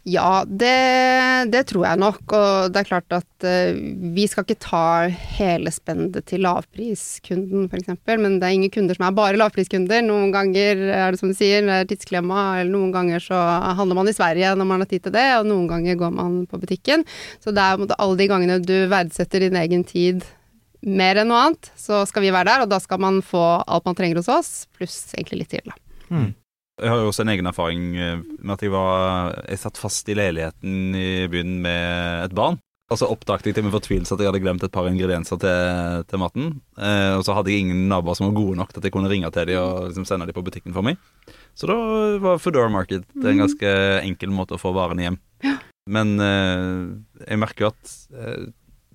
Ja, 0.08 0.46
det, 0.48 1.50
det 1.52 1.66
tror 1.68 1.84
jeg 1.84 2.00
nok. 2.00 2.22
Og 2.32 2.72
det 2.72 2.80
er 2.80 2.88
klart 2.88 3.16
at 3.18 3.44
uh, 3.44 3.80
vi 4.16 4.28
skal 4.32 4.46
ikke 4.46 4.62
ta 4.64 4.84
hele 5.36 5.74
spendet 5.76 6.30
til 6.32 6.46
lavpriskunden, 6.46 7.68
f.eks. 7.68 7.92
Men 8.14 8.38
det 8.40 8.48
er 8.48 8.56
ingen 8.56 8.72
kunder 8.72 8.96
som 8.96 9.10
er 9.10 9.18
bare 9.18 9.40
lavpriskunder. 9.42 10.06
Noen 10.08 10.32
ganger 10.32 10.86
er 10.86 11.12
det 11.12 11.20
som 11.20 11.34
du 11.34 11.36
sier, 11.36 11.66
det 11.68 11.82
er 11.82 11.92
tidsklemma, 11.92 12.46
eller 12.62 12.72
noen 12.72 12.96
ganger 12.96 13.24
så 13.28 13.42
handler 13.82 14.00
man 14.00 14.08
i 14.08 14.16
Sverige 14.16 14.56
når 14.56 14.72
man 14.72 14.86
har 14.86 14.92
tid 14.94 15.04
til 15.10 15.16
det, 15.18 15.28
og 15.42 15.52
noen 15.52 15.68
ganger 15.74 16.00
går 16.00 16.16
man 16.16 16.40
på 16.48 16.62
butikken. 16.64 17.04
Så 17.44 17.52
det 17.52 17.68
er 17.68 17.86
alle 18.00 18.20
de 18.24 18.32
gangene 18.32 18.60
du 18.64 18.76
verdsetter 18.88 19.44
din 19.44 19.60
egen 19.60 19.84
tid 19.88 20.24
mer 20.88 21.20
enn 21.20 21.34
noe 21.34 21.44
annet, 21.50 21.72
så 21.76 22.06
skal 22.08 22.24
vi 22.24 22.32
være 22.32 22.48
der, 22.54 22.64
og 22.64 22.72
da 22.72 22.80
skal 22.80 23.02
man 23.04 23.20
få 23.26 23.44
alt 23.66 23.88
man 23.90 23.98
trenger 23.98 24.22
hos 24.22 24.32
oss, 24.32 24.52
pluss 24.78 25.02
egentlig 25.18 25.44
litt 25.44 25.58
til, 25.58 25.68
da. 25.68 25.82
Jeg 26.78 26.94
har 26.94 27.02
jo 27.02 27.10
også 27.10 27.24
en 27.26 27.34
egen 27.34 27.50
erfaring 27.50 27.86
eh, 27.98 28.20
med 28.38 28.54
at 28.54 28.64
jeg 28.66 28.74
var 28.74 29.34
Jeg 29.48 29.62
satt 29.64 29.80
fast 29.82 30.10
i 30.10 30.18
leiligheten 30.18 30.94
i 30.98 31.28
byen 31.32 31.58
med 31.64 32.28
et 32.28 32.36
barn. 32.38 32.60
Og 32.88 33.00
så 33.02 33.08
oppdaget 33.12 33.50
jeg 33.50 33.58
til 33.58 33.66
min 33.66 33.74
fortvilelse 33.74 34.16
at 34.16 34.22
jeg 34.24 34.30
hadde 34.30 34.40
glemt 34.40 34.64
et 34.64 34.72
par 34.72 34.86
ingredienser 34.88 35.40
til, 35.42 36.04
til 36.08 36.22
maten. 36.22 36.54
Eh, 36.80 37.18
og 37.18 37.26
så 37.28 37.36
hadde 37.36 37.52
jeg 37.52 37.66
ingen 37.66 37.90
naboer 37.92 38.16
som 38.16 38.30
var 38.30 38.38
gode 38.38 38.56
nok 38.62 38.72
til 38.72 38.80
at 38.80 38.88
jeg 38.88 38.94
kunne 38.96 39.10
ringe 39.12 39.32
til 39.36 39.50
dem 39.50 39.60
og 39.60 39.90
liksom 39.90 40.06
sende 40.08 40.30
dem 40.30 40.38
på 40.38 40.44
butikken 40.46 40.76
for 40.76 40.88
meg. 40.88 41.02
Så 41.58 41.68
da 41.68 41.76
var 42.24 42.40
Foodora 42.40 42.72
Market 42.72 43.04
en 43.18 43.42
ganske 43.42 43.74
enkel 44.06 44.32
måte 44.32 44.56
å 44.56 44.62
få 44.62 44.72
varene 44.78 45.04
hjem. 45.04 45.20
Men 45.92 46.16
eh, 46.24 46.86
jeg 47.26 47.42
merker 47.42 47.66
jo 47.66 47.72
at 47.74 47.98
eh, 48.16 48.48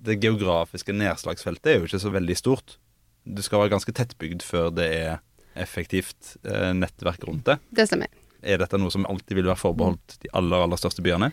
det 0.07 0.17
geografiske 0.23 0.95
nedslagsfeltet 0.95 1.69
er 1.69 1.77
jo 1.77 1.91
ikke 1.91 2.01
så 2.01 2.15
veldig 2.15 2.39
stort. 2.39 2.79
Du 3.23 3.43
skal 3.45 3.61
være 3.61 3.75
ganske 3.75 3.93
tettbygd 3.93 4.41
før 4.47 4.73
det 4.73 4.89
er 4.89 5.21
effektivt 5.59 6.35
eh, 6.43 6.71
nettverk 6.77 7.23
rundt 7.27 7.45
det. 7.49 7.57
Det 7.69 7.87
stemmer. 7.89 8.11
Er 8.43 8.59
dette 8.59 8.79
noe 8.79 8.91
som 8.91 9.05
alltid 9.07 9.37
vil 9.39 9.47
være 9.47 9.59
forbeholdt 9.59 10.17
de 10.23 10.31
aller, 10.35 10.65
aller 10.65 10.79
største 10.79 11.03
byene? 11.05 11.31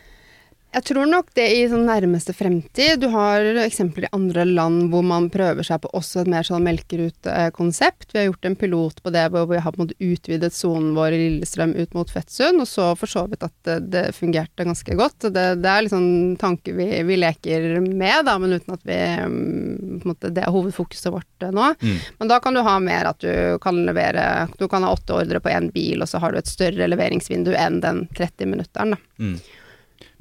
Jeg 0.71 0.85
tror 0.87 1.09
nok 1.11 1.33
det 1.35 1.49
i 1.51 1.63
sånn 1.67 1.89
nærmeste 1.89 2.31
fremtid. 2.37 3.01
Du 3.03 3.09
har 3.11 3.43
eksempler 3.65 4.07
i 4.07 4.11
andre 4.15 4.45
land 4.47 4.93
hvor 4.93 5.03
man 5.03 5.27
prøver 5.33 5.67
seg 5.67 5.81
på 5.83 5.91
også 5.99 6.23
et 6.23 6.31
mer 6.31 6.47
sånn 6.47 6.63
melkerutekonsept. 6.63 8.13
Vi 8.13 8.21
har 8.21 8.29
gjort 8.29 8.47
en 8.47 8.57
pilot 8.61 9.01
på 9.03 9.11
det 9.11 9.25
hvor 9.35 9.49
vi 9.51 9.59
har 9.59 9.75
på 9.75 9.81
en 9.81 9.89
måte 9.89 9.99
utvidet 9.99 10.55
sonen 10.55 10.93
vår 10.95 11.17
i 11.17 11.21
Lillestrøm 11.25 11.75
ut 11.75 11.97
mot 11.99 12.13
Fettsund, 12.15 12.63
og 12.63 12.71
så 12.71 12.87
for 13.01 13.11
så 13.11 13.25
vidt 13.27 13.43
at 13.49 13.55
det, 13.67 13.79
det 13.91 14.05
fungerte 14.15 14.69
ganske 14.69 14.95
godt. 15.01 15.27
Det, 15.35 15.47
det 15.59 15.73
er 15.73 15.87
liksom 15.89 16.07
tanker 16.39 16.79
vi, 16.79 16.89
vi 17.09 17.19
leker 17.19 17.67
med, 17.89 18.29
da, 18.31 18.39
men 18.39 18.55
uten 18.55 18.77
at 18.77 18.87
vi 18.87 19.01
måte, 20.07 20.31
Det 20.31 20.45
er 20.45 20.55
hovedfokuset 20.55 21.11
vårt 21.11 21.49
eh, 21.49 21.51
nå. 21.51 21.73
Mm. 21.83 21.97
Men 22.23 22.31
da 22.31 22.39
kan 22.39 22.55
du 22.55 22.63
ha 22.63 22.77
mer 22.79 23.11
at 23.11 23.19
du 23.25 23.59
kan 23.63 23.83
levere 23.89 24.47
Du 24.59 24.69
kan 24.71 24.87
ha 24.87 24.95
åtte 24.95 25.19
ordre 25.19 25.43
på 25.43 25.51
én 25.51 25.73
bil, 25.75 25.99
og 25.99 26.09
så 26.09 26.23
har 26.23 26.31
du 26.31 26.39
et 26.39 26.51
større 26.51 26.87
leveringsvindu 26.87 27.57
enn 27.59 27.83
den 27.83 28.07
30-minutteren, 28.15 28.95
da. 28.95 29.03
Mm. 29.19 29.41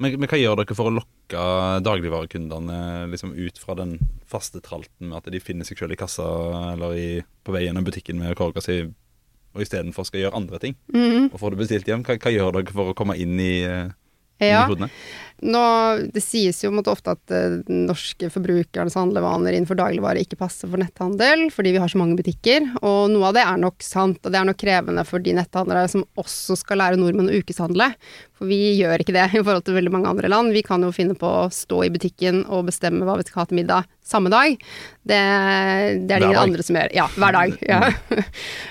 Men, 0.00 0.14
men 0.16 0.28
hva 0.32 0.38
gjør 0.40 0.56
dere 0.62 0.74
for 0.78 0.88
å 0.88 0.94
lokke 0.96 1.42
dagligvarekundene 1.84 2.78
liksom 3.12 3.34
ut 3.36 3.58
fra 3.60 3.74
den 3.78 3.98
faste 4.30 4.62
tralten 4.64 5.10
med 5.10 5.18
at 5.20 5.30
de 5.32 5.40
finner 5.44 5.68
seg 5.68 5.78
selv 5.82 5.92
i 5.92 5.98
kassa 6.00 6.24
eller 6.72 6.96
i, 6.96 7.08
på 7.44 7.52
vei 7.54 7.66
gjennom 7.66 7.84
butikken 7.84 8.18
med 8.20 8.32
korga 8.38 8.62
si, 8.64 8.80
og 9.50 9.60
istedenfor 9.64 10.06
skal 10.08 10.22
gjøre 10.24 10.38
andre 10.40 10.58
ting 10.62 10.76
Mhm. 10.94 11.30
og 11.34 11.38
får 11.42 11.50
det 11.50 11.58
bestilt 11.60 11.86
hjem? 11.90 12.04
Hva, 12.06 12.16
hva 12.16 12.32
gjør 12.32 12.52
dere 12.56 12.72
for 12.72 12.92
å 12.92 12.96
komme 12.96 13.16
inn 13.20 13.36
i, 13.40 13.62
eh, 13.66 13.90
Ja. 14.40 14.64
hodene? 14.70 14.90
Nå, 15.40 15.60
det 16.12 16.20
sies 16.20 16.58
jo 16.60 16.68
måtte, 16.74 16.92
ofte 16.92 17.14
at 17.14 17.32
uh, 17.32 17.60
norske 17.72 18.28
forbrukernes 18.32 18.96
handlevaner 18.98 19.54
innenfor 19.56 19.78
dagligvare 19.78 20.20
ikke 20.20 20.36
passer 20.40 20.68
for 20.68 20.80
netthandel, 20.80 21.46
fordi 21.54 21.72
vi 21.72 21.80
har 21.80 21.88
så 21.88 22.00
mange 22.00 22.18
butikker. 22.18 22.66
Og 22.84 23.08
noe 23.14 23.30
av 23.30 23.38
det 23.38 23.46
er 23.46 23.62
nok 23.62 23.80
sant, 23.84 24.20
og 24.20 24.34
det 24.34 24.40
er 24.40 24.50
nok 24.50 24.60
krevende 24.60 25.04
for 25.08 25.24
de 25.24 25.34
netthandlere 25.38 25.88
som 25.88 26.04
også 26.20 26.58
skal 26.60 26.82
lære 26.82 27.00
nordmenn 27.00 27.32
å 27.32 27.40
ukeshandle. 27.40 27.88
For 28.36 28.48
vi 28.48 28.74
gjør 28.82 29.00
ikke 29.00 29.16
det 29.16 29.30
i 29.38 29.40
forhold 29.40 29.64
til 29.64 29.78
veldig 29.78 29.94
mange 29.96 30.12
andre 30.12 30.28
land. 30.32 30.52
Vi 30.56 30.64
kan 30.66 30.84
jo 30.84 30.92
finne 30.92 31.16
på 31.16 31.32
å 31.44 31.48
stå 31.54 31.86
i 31.86 31.92
butikken 31.94 32.44
og 32.48 32.68
bestemme 32.68 33.08
hva 33.08 33.16
vi 33.20 33.24
skal 33.28 33.42
ha 33.42 33.48
til 33.48 33.62
middag 33.62 33.88
samme 34.10 34.30
dag. 34.32 34.56
Det, 35.00 35.16
det 35.16 35.16
er 35.16 35.98
det 36.04 36.16
Hver 36.18 36.24
ingen 36.26 36.36
dag. 36.36 36.42
andre 36.42 36.64
som 36.66 36.78
gjør. 36.80 36.94
Ja, 36.96 37.06
hver 37.16 37.36
dag. 37.38 37.56
Ja. 37.64 37.80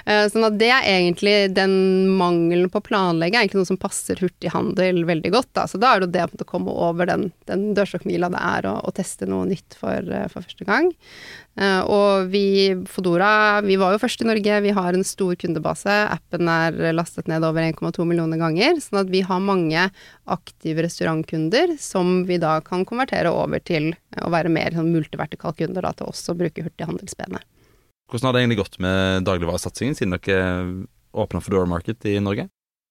Eh, 0.10 0.26
sånn 0.32 0.46
at 0.48 0.56
det 0.58 0.70
er 0.74 0.86
egentlig 0.90 1.52
den 1.54 1.74
mangelen 2.18 2.70
på 2.72 2.80
å 2.80 2.86
planlegge 2.86 3.38
er 3.38 3.44
egentlig 3.44 3.62
noe 3.62 3.70
som 3.70 3.78
passer 3.78 4.18
hurtighandel 4.24 5.04
veldig 5.06 5.32
godt. 5.36 5.59
Da. 5.60 5.68
Så 5.70 5.80
da 5.82 5.92
er 5.92 6.02
det 6.02 6.10
jo 6.10 6.14
det 6.16 6.46
å 6.46 6.48
komme 6.48 6.72
over 6.72 7.10
den, 7.10 7.30
den 7.50 7.70
dørstokkmila 7.78 8.32
det 8.34 8.42
er 8.42 8.68
å, 8.72 8.94
teste 8.96 9.28
noe 9.30 9.48
nytt 9.50 9.76
for, 9.78 10.00
eh, 10.00 10.28
for 10.32 10.46
første 10.46 10.68
gang. 10.68 10.90
Uh, 11.60 11.84
og 11.92 12.30
vi, 12.32 12.72
Fodora, 12.88 13.60
vi 13.66 13.76
var 13.80 13.94
jo 13.94 14.02
først 14.02 14.24
i 14.24 14.28
Norge. 14.30 14.60
Vi 14.64 14.74
har 14.76 14.96
en 14.96 15.06
stor 15.08 15.36
kundebase. 15.40 15.96
Appen 16.16 16.48
er 16.52 16.78
lastet 16.96 17.28
ned 17.32 17.44
over 17.44 17.66
1,2 17.66 18.06
millioner 18.08 18.40
ganger. 18.40 18.80
Sånn 18.84 19.02
at 19.04 19.12
vi 19.12 19.24
har 19.28 19.44
mange 19.44 19.90
aktive 20.30 20.86
restaurantkunder 20.86 21.76
som 21.82 22.24
vi 22.30 22.40
da 22.42 22.60
kan 22.66 22.86
konvertere 22.88 23.34
over 23.34 23.60
til 23.60 23.92
å 24.24 24.32
være 24.32 24.52
mer 24.54 24.78
sånn 24.78 24.94
multivertikal 24.94 25.58
kunder, 25.60 25.84
da, 25.84 25.94
til 25.98 26.12
også 26.12 26.34
å 26.34 26.40
bruke 26.40 26.64
hurtighandelsbenet. 26.64 27.44
Hvordan 28.10 28.30
har 28.30 28.34
det 28.34 28.46
egentlig 28.46 28.62
gått 28.64 28.80
med 28.82 29.28
dagligvaresatsingen 29.28 29.98
siden 29.98 30.16
dere 30.16 30.48
åpna 31.14 31.42
Foodora 31.44 31.70
Market 31.70 32.08
i 32.10 32.16
Norge? 32.24 32.48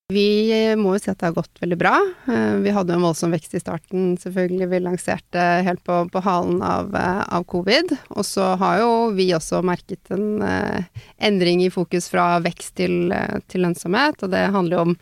Vi 0.08 0.48
må 0.80 0.94
jo 0.94 1.00
si 1.02 1.10
at 1.12 1.18
det 1.20 1.26
har 1.26 1.34
gått 1.36 1.58
veldig 1.60 1.76
bra. 1.76 1.90
Eh, 2.32 2.54
Vi 2.64 2.72
hadde 2.72 2.94
en 2.94 3.02
voldsom 3.04 3.34
vekst 3.34 3.52
i 3.58 3.60
starten, 3.60 4.14
selvfølgelig. 4.16 4.68
Vi 4.70 4.78
lanserte 4.80 5.42
helt 5.66 5.82
på, 5.84 5.98
på 6.08 6.22
halen 6.24 6.62
av, 6.64 6.94
eh, 6.96 7.18
av 7.36 7.44
covid. 7.44 7.92
Og 8.16 8.24
så 8.24 8.54
har 8.56 8.78
jo 8.80 9.10
vi 9.12 9.26
også 9.36 9.60
merket 9.60 10.08
en 10.16 10.40
eh, 10.40 10.86
endring 11.28 11.60
i 11.60 11.68
fokus 11.68 12.08
fra 12.08 12.38
vekst 12.40 12.78
til, 12.80 13.12
eh, 13.12 13.36
til 13.52 13.66
lønnsomhet. 13.66 14.24
Og 14.24 14.32
det 14.32 14.46
handler 14.54 14.78
jo 14.78 14.84
om 14.86 14.94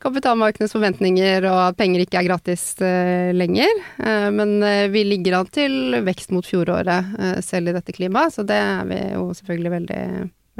kapitalmarkedenes 0.00 0.72
forventninger 0.72 1.44
og 1.50 1.60
at 1.66 1.76
penger 1.82 2.06
ikke 2.06 2.22
er 2.22 2.28
gratis 2.30 2.64
eh, 2.80 3.34
lenger. 3.36 3.84
Eh, 4.00 4.30
men 4.32 4.62
eh, 4.64 4.86
vi 4.88 5.04
ligger 5.10 5.42
an 5.42 5.52
til 5.52 6.00
vekst 6.08 6.32
mot 6.32 6.48
fjoråret 6.48 7.12
eh, 7.20 7.36
selv 7.44 7.68
i 7.68 7.76
dette 7.76 7.92
klimaet, 7.92 8.32
så 8.38 8.48
det 8.48 8.56
er 8.64 8.88
vi 8.88 9.02
jo 9.12 9.28
selvfølgelig 9.36 9.74
veldig, 9.76 10.02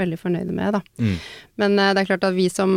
veldig 0.01 0.19
fornøyde 0.21 0.55
med, 0.55 0.77
da. 0.77 0.81
Mm. 0.99 1.17
Men 1.63 1.77
uh, 1.79 1.91
det 1.95 2.03
er 2.03 2.09
klart 2.09 2.27
at 2.29 2.37
vi 2.37 2.49
som 2.53 2.73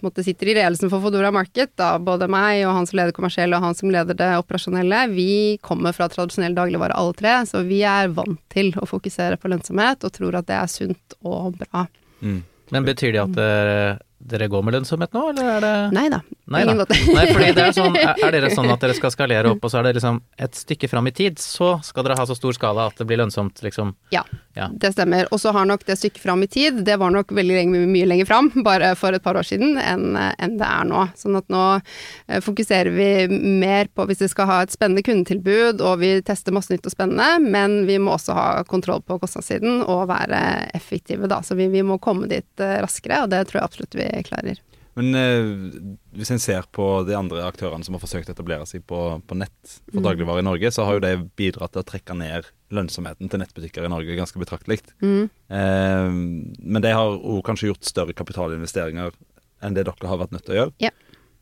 på 0.00 0.08
måte, 0.08 0.24
sitter 0.26 0.50
i 0.50 0.56
ledelsen 0.58 0.90
for 0.92 1.04
Fodora 1.04 1.30
Market, 1.34 1.72
da, 1.78 1.94
både 2.02 2.28
meg 2.32 2.64
og 2.66 2.74
han 2.78 2.88
som 2.88 3.00
leder 3.00 3.16
kommersielle 3.16 3.58
og 3.58 3.66
han 3.68 3.78
som 3.78 3.92
leder 3.92 4.18
det 4.18 4.32
operasjonelle, 4.40 5.04
vi 5.14 5.30
kommer 5.66 5.96
fra 5.96 6.10
tradisjonell 6.12 6.56
dagligvare 6.56 6.96
alle 6.96 7.16
tre, 7.18 7.38
så 7.48 7.62
vi 7.66 7.82
er 7.86 8.12
vant 8.16 8.40
til 8.52 8.72
å 8.80 8.88
fokusere 8.88 9.38
på 9.40 9.52
lønnsomhet 9.52 10.06
og 10.06 10.14
tror 10.14 10.40
at 10.40 10.50
det 10.50 10.58
er 10.58 10.70
sunt 10.70 11.18
og 11.22 11.56
bra. 11.60 11.86
Mm. 12.20 12.42
Men 12.74 12.86
betyr 12.86 13.14
det 13.14 13.22
at 13.22 13.36
dere, 13.36 13.88
dere 14.26 14.48
går 14.50 14.62
med 14.66 14.74
lønnsomhet 14.76 15.12
nå, 15.14 15.22
eller 15.32 15.50
er 15.56 15.60
det 15.64 15.74
Nei 15.96 16.06
da, 16.12 16.20
Nei 16.52 16.62
ingen 16.64 16.78
da. 16.80 16.84
måte. 16.84 16.96
Nei, 17.14 17.24
fordi 17.32 17.50
det 17.56 17.64
er 17.68 17.74
sånn, 17.76 17.96
er 18.02 18.22
er 18.26 18.34
dere 18.36 18.50
sånn 18.54 18.70
at 18.74 18.82
dere 18.82 18.96
skal 18.98 19.12
skalere 19.14 19.52
opp, 19.54 19.62
og 19.66 19.72
så 19.72 19.80
er 19.80 19.88
det 19.88 19.94
liksom 20.00 20.20
et 20.46 20.58
stykke 20.58 20.90
fram 20.90 21.06
i 21.10 21.14
tid, 21.14 21.38
så 21.42 21.76
skal 21.86 22.06
dere 22.06 22.18
ha 22.18 22.26
så 22.28 22.36
stor 22.38 22.54
skala 22.56 22.88
at 22.90 22.98
det 23.00 23.06
blir 23.10 23.20
lønnsomt, 23.22 23.62
liksom? 23.66 23.94
Ja, 24.14 24.24
Ja. 24.56 24.70
det 24.72 24.92
stemmer. 24.94 25.26
Og 25.34 25.40
så 25.42 25.52
har 25.52 25.66
nok 25.68 25.82
det 25.84 25.98
stykket 26.00 26.22
fram 26.22 26.42
i 26.42 26.46
tid, 26.48 26.78
det 26.86 26.94
var 26.98 27.10
nok 27.12 27.28
veldig 27.36 27.56
lenge, 27.58 27.82
mye 27.90 28.06
lenger 28.08 28.26
fram, 28.30 28.50
bare 28.64 28.94
for 28.96 29.12
et 29.12 29.22
par 29.22 29.36
år 29.36 29.44
siden, 29.44 29.76
enn 29.82 30.16
enn 30.16 30.56
det 30.58 30.66
er 30.66 30.86
nå. 30.88 31.02
Sånn 31.18 31.36
at 31.36 31.48
nå 31.52 31.64
eh, 31.76 32.40
fokuserer 32.40 32.90
vi 32.94 33.10
mer 33.60 33.90
på 33.94 34.06
hvis 34.08 34.22
vi 34.24 34.28
skal 34.32 34.48
ha 34.48 34.60
et 34.64 34.72
spennende 34.72 35.04
kundetilbud, 35.06 35.82
og 35.84 35.98
vi 36.00 36.14
tester 36.24 36.54
masse 36.56 36.72
nytt 36.72 36.86
og 36.88 36.94
spennende, 36.94 37.28
men 37.44 37.82
vi 37.88 37.98
må 38.00 38.14
også 38.16 38.34
ha 38.36 38.46
kontroll 38.68 39.02
på 39.04 39.18
kostnadssiden 39.22 39.82
og 39.84 40.06
være 40.08 40.40
effektive, 40.74 41.28
da. 41.28 41.42
Så 41.44 41.54
vi, 41.58 41.68
vi 41.72 41.84
må 41.86 41.98
komme 42.02 42.28
dit 42.30 42.48
eh, 42.64 42.78
raskere, 42.84 43.22
og 43.26 43.30
det 43.34 43.44
tror 43.50 43.60
jeg 43.60 43.68
absolutt 43.68 43.98
vi 44.00 44.08
klarer. 44.24 44.60
Men 44.96 45.10
eh, 45.14 45.48
hvis 46.16 46.30
en 46.32 46.40
ser 46.40 46.64
på 46.72 47.04
de 47.04 47.12
andre 47.18 47.42
aktørene 47.44 47.84
som 47.84 47.92
har 47.92 48.00
forsøkt 48.00 48.30
å 48.30 48.32
etablere 48.32 48.64
seg 48.64 48.86
på, 48.88 49.20
på 49.28 49.36
nett 49.36 49.74
for 49.92 50.00
Mm. 50.00 50.06
dagligvarer 50.06 50.40
i 50.40 50.46
Norge, 50.46 50.70
så 50.72 50.86
har 50.88 50.94
jo 50.96 51.00
det 51.04 51.36
bidratt 51.36 51.72
til 51.74 51.82
å 51.82 51.88
trekke 51.90 52.16
ned 52.16 52.48
lønnsomheten 52.72 53.28
til 53.28 53.40
nettbutikker 53.42 53.84
i 53.84 53.90
Norge 53.92 54.16
ganske 54.16 54.40
betraktelig. 54.40 54.80
Mm. 55.04 55.28
Eh, 55.52 56.08
men 56.64 56.82
de 56.82 56.94
har 56.96 57.12
òg 57.12 57.42
kanskje 57.44 57.68
gjort 57.68 57.84
større 57.84 58.16
kapitalinvesteringer 58.16 59.12
enn 59.62 59.74
det 59.76 59.84
dere 59.84 60.08
har 60.08 60.18
vært 60.24 60.32
nødt 60.32 60.46
til 60.48 60.56
å 60.56 60.60
gjøre. 60.62 60.72
Ja. 60.80 60.90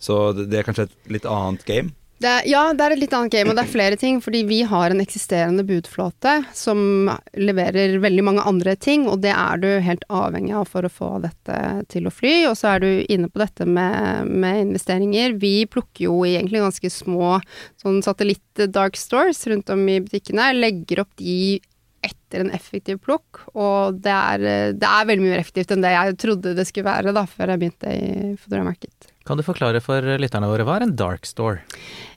Så 0.02 0.32
det, 0.34 0.48
det 0.50 0.58
er 0.58 0.66
kanskje 0.66 0.88
et 0.88 0.96
litt 1.14 1.24
annet 1.30 1.62
game. 1.64 1.94
Er, 2.24 2.46
ja, 2.48 2.62
det 2.72 2.84
er 2.84 2.94
et 2.94 3.02
litt 3.02 3.14
annet 3.16 3.34
game, 3.34 3.50
og 3.52 3.58
det 3.58 3.64
er 3.64 3.72
flere 3.72 3.98
ting. 4.00 4.20
Fordi 4.24 4.42
vi 4.48 4.62
har 4.68 4.92
en 4.92 5.02
eksisterende 5.02 5.64
budflåte 5.68 6.36
som 6.56 7.10
leverer 7.36 7.98
veldig 8.02 8.24
mange 8.26 8.46
andre 8.48 8.76
ting, 8.80 9.06
og 9.10 9.20
det 9.24 9.34
er 9.34 9.60
du 9.60 9.68
helt 9.84 10.06
avhengig 10.08 10.54
av 10.56 10.70
for 10.70 10.86
å 10.86 10.92
få 10.92 11.10
dette 11.24 11.58
til 11.92 12.08
å 12.08 12.14
fly. 12.14 12.34
Og 12.50 12.56
så 12.60 12.74
er 12.74 12.84
du 12.84 12.88
inne 13.12 13.28
på 13.28 13.42
dette 13.42 13.68
med, 13.68 14.30
med 14.30 14.62
investeringer. 14.68 15.36
Vi 15.42 15.54
plukker 15.70 16.08
jo 16.08 16.22
egentlig 16.28 16.64
ganske 16.64 16.92
små 16.92 17.36
sånn 17.82 18.00
satellitt-dark 18.04 18.98
stores 18.98 19.44
rundt 19.50 19.70
om 19.74 19.86
i 19.88 20.00
butikkene. 20.04 20.52
Legger 20.56 21.04
opp 21.04 21.12
de 21.20 21.60
etter 22.04 22.42
en 22.44 22.52
effektiv 22.52 22.98
plukk, 23.04 23.46
og 23.56 24.00
det 24.04 24.12
er, 24.12 24.44
det 24.76 24.88
er 24.88 25.08
veldig 25.08 25.24
mye 25.24 25.34
mer 25.36 25.42
effektivt 25.42 25.72
enn 25.72 25.84
det 25.84 25.94
jeg 25.94 26.16
trodde 26.20 26.54
det 26.58 26.66
skulle 26.68 26.90
være 26.90 27.14
da, 27.16 27.24
før 27.28 27.54
jeg 27.54 27.62
begynte 27.62 27.94
i 27.94 28.34
Foodora 28.40 28.66
Market. 28.66 29.08
Kan 29.24 29.40
du 29.40 29.44
forklare 29.46 29.80
for 29.80 30.04
lytterne 30.20 30.50
våre, 30.50 30.66
hva 30.68 30.76
er 30.76 30.84
en 30.88 30.96
dark 31.00 31.24
store? 31.28 31.62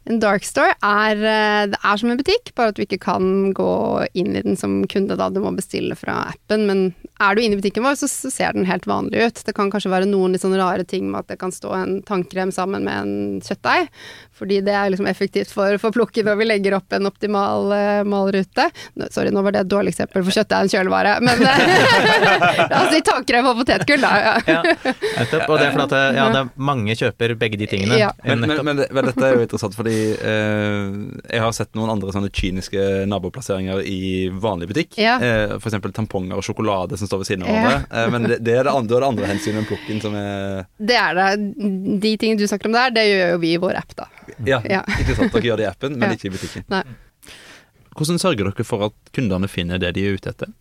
En 0.08 0.22
dark 0.24 0.46
store 0.48 0.72
er, 0.86 1.20
eh, 1.20 1.66
det 1.72 1.80
er 1.84 2.00
som 2.00 2.12
en 2.12 2.20
butikk, 2.20 2.54
bare 2.56 2.72
at 2.72 2.78
du 2.78 2.84
ikke 2.86 3.00
kan 3.04 3.52
gå 3.56 3.72
inn 4.16 4.36
i 4.36 4.44
den 4.46 4.56
som 4.60 4.80
kunde 4.88 5.18
da. 5.20 5.28
Du 5.30 5.42
må 5.44 5.52
bestille 5.56 5.98
fra 6.00 6.30
appen. 6.32 6.64
Men 6.70 6.84
er 7.20 7.36
du 7.36 7.42
inne 7.42 7.58
i 7.58 7.60
butikken 7.60 7.84
vår, 7.84 7.98
så, 8.00 8.08
ser 8.08 8.56
den 8.56 8.68
helt 8.70 8.88
vanlig 8.88 9.26
ut. 9.26 9.42
Det 9.44 9.56
kan 9.58 9.72
kanskje 9.74 9.92
være 9.92 10.08
noen 10.08 10.36
litt 10.36 10.46
sånne 10.46 10.62
rare 10.62 10.86
ting 10.88 11.10
med 11.12 11.26
at 11.26 11.34
det 11.34 11.40
kan 11.42 11.52
stå 11.52 11.74
en 11.76 11.98
tannkrem 12.08 12.54
sammen 12.56 12.88
med 12.88 12.96
en 12.96 13.42
kjøttdeig. 13.44 13.90
Fordi 14.38 14.62
det 14.64 14.76
er 14.78 14.94
liksom 14.94 15.10
effektivt 15.10 15.52
for, 15.52 15.80
for 15.82 15.96
plukket 15.96 16.28
når 16.28 16.40
vi 16.40 16.48
legger 16.48 16.78
opp 16.78 16.94
en 16.94 17.10
optimal 17.10 17.72
uh, 17.74 18.04
malrute. 18.08 18.70
Nå, 18.96 19.10
sorry, 19.12 19.34
nå 19.34 19.44
var 19.44 19.56
det 19.56 19.66
et 19.66 19.72
dårlig 19.74 19.96
eksempel, 19.96 20.24
for 20.24 20.36
kjøttdeig 20.36 20.58
er 20.58 20.70
en 20.70 20.74
kjølevare. 20.76 21.18
Men 21.26 21.44
uh, 21.44 22.78
altså 22.80 23.02
i 23.02 23.04
tannkrem 23.04 23.52
og 23.52 23.60
potetgull, 23.64 24.06
da. 24.06 24.14
Ja. 24.28 24.36
ja. 24.48 24.62
Og 25.48 25.58
det 25.58 25.68
er 25.68 25.76
fordi 25.76 25.88
at 25.88 26.16
ja, 26.16 26.30
det 26.32 26.42
er 26.46 26.50
mange 26.70 26.96
kjøper 26.96 27.36
begge 27.40 27.60
de 27.60 27.68
tingene. 27.70 28.00
Ja. 28.00 28.14
Men, 28.24 28.46
men, 28.46 28.64
men, 28.64 28.84
men 28.94 29.12
dette 29.12 29.26
er 29.26 29.36
jo 29.36 29.46
interessant, 29.48 29.76
fordi 29.78 29.97
eh, 29.98 30.98
jeg 31.34 31.42
har 31.44 31.54
sett 31.56 31.74
noen 31.78 31.92
andre 31.94 32.12
sånne 32.16 32.30
kyniske 32.34 32.84
naboplasseringer 33.12 33.82
i 33.88 34.00
vanlig 34.34 34.70
butikk. 34.72 34.98
Ja. 35.02 35.16
Eh, 35.24 35.56
for 35.58 35.70
eksempel 35.72 35.94
tamponger 35.96 36.38
og 36.40 36.46
sjokolade 36.48 36.98
som 37.00 37.10
står 37.10 37.24
ved 37.24 37.30
siden 37.32 37.48
av 37.48 37.54
Ja. 37.56 37.74
Eh, 37.92 38.10
men 38.14 38.28
det, 38.30 38.40
det 38.46 38.58
er 38.60 38.68
det 38.70 38.74
andre, 38.74 39.00
det 39.02 39.10
andre 39.12 39.32
hensynet 39.32 39.64
enn 39.64 39.70
plukken 39.70 40.02
som 40.04 40.16
er 40.20 40.66
Det 40.78 40.98
er 41.00 41.18
det. 41.20 41.28
De 42.06 42.14
tingene 42.22 42.40
du 42.42 42.48
snakker 42.48 42.72
om 42.72 42.78
der, 42.78 42.94
det 42.96 43.08
gjør 43.10 43.34
jo 43.36 43.42
vi 43.44 43.54
i 43.56 43.60
vår 43.66 43.80
app, 43.82 43.96
da. 43.98 44.08
Ja, 44.46 44.62
Ja. 44.68 44.84
ikke 45.00 45.16
sant. 45.18 45.34
Dere 45.34 45.48
gjør 45.52 45.58
det 45.64 45.68
i 45.68 45.72
appen, 45.72 45.98
men 46.00 46.10
Ja. 46.10 46.16
ikke 46.20 46.30
i 46.32 46.36
butikken. 46.38 46.66
Nei. 46.70 46.84
Hvordan 47.98 48.20
sørger 48.22 48.46
dere 48.52 48.64
for 48.68 48.84
at 48.92 48.94
kundene 49.16 49.48
finner 49.50 49.80
det 49.82 49.96
de 49.98 50.04
er 50.08 50.14
ute 50.20 50.30
etter? 50.30 50.52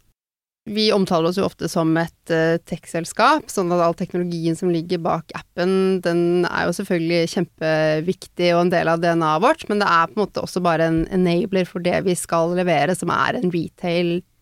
Vi 0.66 0.88
omtaler 0.90 1.31
oss 1.31 1.38
jo 1.38 1.46
ofte 1.46 1.68
som 1.70 1.92
et 2.00 2.33
uh, 2.35 2.59
tech-selskap, 2.66 3.46
sånn 3.52 3.70
at 3.70 3.85
all 3.85 3.94
teknologien 3.94 4.59
som 4.59 4.72
ligger 4.74 4.98
bak 5.05 5.31
appen, 5.38 6.00
den 6.02 6.46
er 6.48 6.66
jo 6.66 6.74
selvfølgelig 6.81 7.31
kjempeviktig 7.37 8.48
og 8.57 8.64
en 8.64 8.72
del 8.74 8.90
av 8.90 9.02
DNA-et 9.02 9.44
vårt, 9.44 9.62
men 9.70 9.83
det 9.83 9.87
er 9.87 10.11
på 10.11 10.18
en 10.18 10.24
måte 10.24 10.42
også 10.42 10.62
bare 10.66 10.88
en 10.90 11.05
enabler 11.14 11.68
for 11.70 11.85
det 11.85 12.00
vi 12.09 12.16
skal 12.18 12.57
levere, 12.59 12.98
som 12.98 13.14
er 13.14 13.38
en 13.38 13.55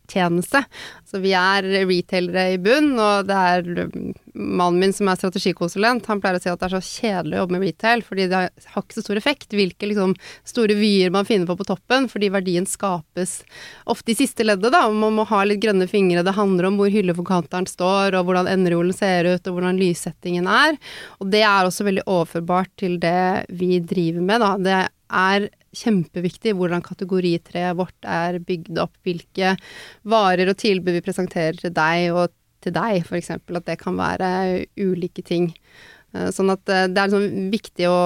retail-tjeneste. 0.05 0.65
Så 1.05 1.19
vi 1.19 1.33
er 1.33 1.63
retailere 1.63 2.55
i 2.55 2.59
bunn, 2.59 2.99
og 2.99 3.27
det 3.27 3.35
er 3.35 3.87
um, 3.87 4.15
mannen 4.35 4.81
min 4.81 4.93
som 4.93 5.09
er 5.09 5.17
strategikonsulent, 5.17 6.07
han 6.07 6.21
pleier 6.21 6.39
å 6.39 6.43
si 6.43 6.51
at 6.51 6.61
det 6.61 6.67
er 6.67 6.75
så 6.75 7.01
kjedelig 7.01 7.37
å 7.37 7.41
jobbe 7.43 7.55
med 7.55 7.67
retail, 7.69 8.03
fordi 8.03 8.27
det 8.29 8.41
har 8.41 8.83
ikke 8.83 8.97
så 8.97 9.05
stor 9.05 9.17
effekt 9.17 9.55
hvilke 9.55 9.87
liksom 9.87 10.15
store 10.45 10.75
vyer 10.75 11.11
man 11.15 11.25
finner 11.25 11.47
på 11.47 11.57
på 11.57 11.69
toppen, 11.69 12.09
fordi 12.09 12.33
verdien 12.35 12.67
skapes 12.67 13.43
ofte 13.87 14.13
i 14.13 14.19
siste 14.19 14.45
leddet, 14.45 14.73
da. 14.73 14.89
Man 14.91 15.15
må 15.15 15.27
ha 15.29 15.45
litt 15.45 15.63
grønne 15.63 15.89
fingre. 15.89 16.25
Det 16.27 16.35
handler 16.35 16.69
om 16.69 16.81
hvor 16.81 16.93
hylleforkanteren 16.93 17.69
står, 17.71 18.17
og 18.19 18.27
hvordan 18.29 18.51
enderolen 18.51 18.95
ser 18.97 19.29
ut, 19.29 19.47
og 19.47 19.59
hvordan 19.59 19.79
lyssettingen 19.81 20.49
er. 20.51 20.79
Og 21.21 21.31
det 21.33 21.45
er 21.47 21.65
også 21.65 21.87
veldig 21.87 22.09
overførbart 22.11 22.73
til 22.81 22.99
det 23.03 23.47
vi 23.55 23.79
driver 23.81 24.25
med, 24.25 24.43
da. 24.43 24.55
Det 24.59 24.81
er 25.15 25.49
kjempeviktig 25.77 26.55
hvordan 26.59 26.85
kategoritreet 26.85 27.77
vårt 27.79 28.09
er 28.09 28.41
bygd 28.45 28.79
opp, 28.83 28.95
hvilke 29.07 29.55
varer 30.09 30.53
og 30.53 30.59
tilbud 30.61 30.97
vi 30.99 31.05
presenterer 31.05 31.59
til 31.61 31.75
deg 31.75 32.13
og 32.15 32.33
til 32.65 32.75
deg, 32.77 33.03
f.eks. 33.05 33.35
At 33.37 33.67
det 33.69 33.81
kan 33.83 33.99
være 33.99 34.65
ulike 34.81 35.25
ting. 35.27 35.51
Eh, 36.15 36.31
Sånn 36.33 36.53
at 36.55 36.65
eh, 36.73 36.87
det 36.89 37.01
er 37.03 37.13
liksom 37.13 37.53
viktig 37.53 37.91
å 37.91 37.99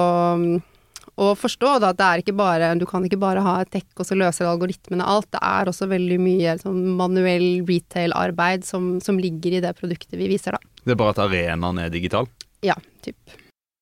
å 1.19 1.33
forstå 1.35 1.71
da, 1.83 1.91
at 1.91 1.99
det 1.99 2.07
er 2.07 2.21
ikke 2.23 2.35
bare, 2.37 2.71
du 2.79 2.85
kan 2.87 3.03
ikke 3.05 3.19
bare 3.19 3.43
ha 3.43 3.57
et 3.63 3.71
dekk 3.73 3.99
og 3.99 4.07
så 4.07 4.15
løser 4.15 4.47
algoritmene 4.47 5.03
alt. 5.03 5.27
Det 5.33 5.41
er 5.43 5.67
også 5.71 5.89
veldig 5.91 6.19
mye 6.23 6.55
sånn, 6.61 6.79
manuell 6.99 7.65
retail-arbeid 7.67 8.63
som, 8.67 8.93
som 9.03 9.19
ligger 9.19 9.57
i 9.57 9.63
det 9.63 9.73
produktet 9.79 10.19
vi 10.19 10.29
viser, 10.31 10.55
da. 10.55 10.79
Det 10.85 10.95
er 10.95 11.01
bare 11.01 11.15
at 11.17 11.23
arenaen 11.25 11.81
er 11.83 11.91
digital. 11.91 12.29
Ja, 12.65 12.77
typ. 13.03 13.19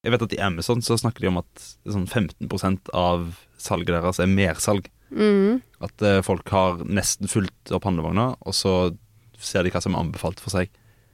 Jeg 0.06 0.14
vet 0.14 0.26
at 0.26 0.34
i 0.34 0.42
Amazon 0.44 0.82
så 0.86 0.98
snakker 0.98 1.26
de 1.26 1.32
om 1.32 1.40
at 1.42 1.68
sånn 1.86 2.08
15% 2.08 2.90
av 2.98 3.30
salget 3.58 3.94
deres 3.96 4.20
er 4.24 4.30
mersalg. 4.32 4.88
Mm. 5.12 5.62
At 5.82 6.02
eh, 6.04 6.22
folk 6.26 6.50
har 6.52 6.82
nesten 6.86 7.30
fulgt 7.32 7.72
opp 7.72 7.86
handlevogna, 7.88 8.32
og 8.42 8.54
så 8.58 8.96
ser 9.40 9.64
de 9.64 9.72
hva 9.72 9.82
som 9.84 9.94
er 9.96 10.02
anbefalt 10.06 10.40
for 10.44 10.50
seg. 10.56 10.70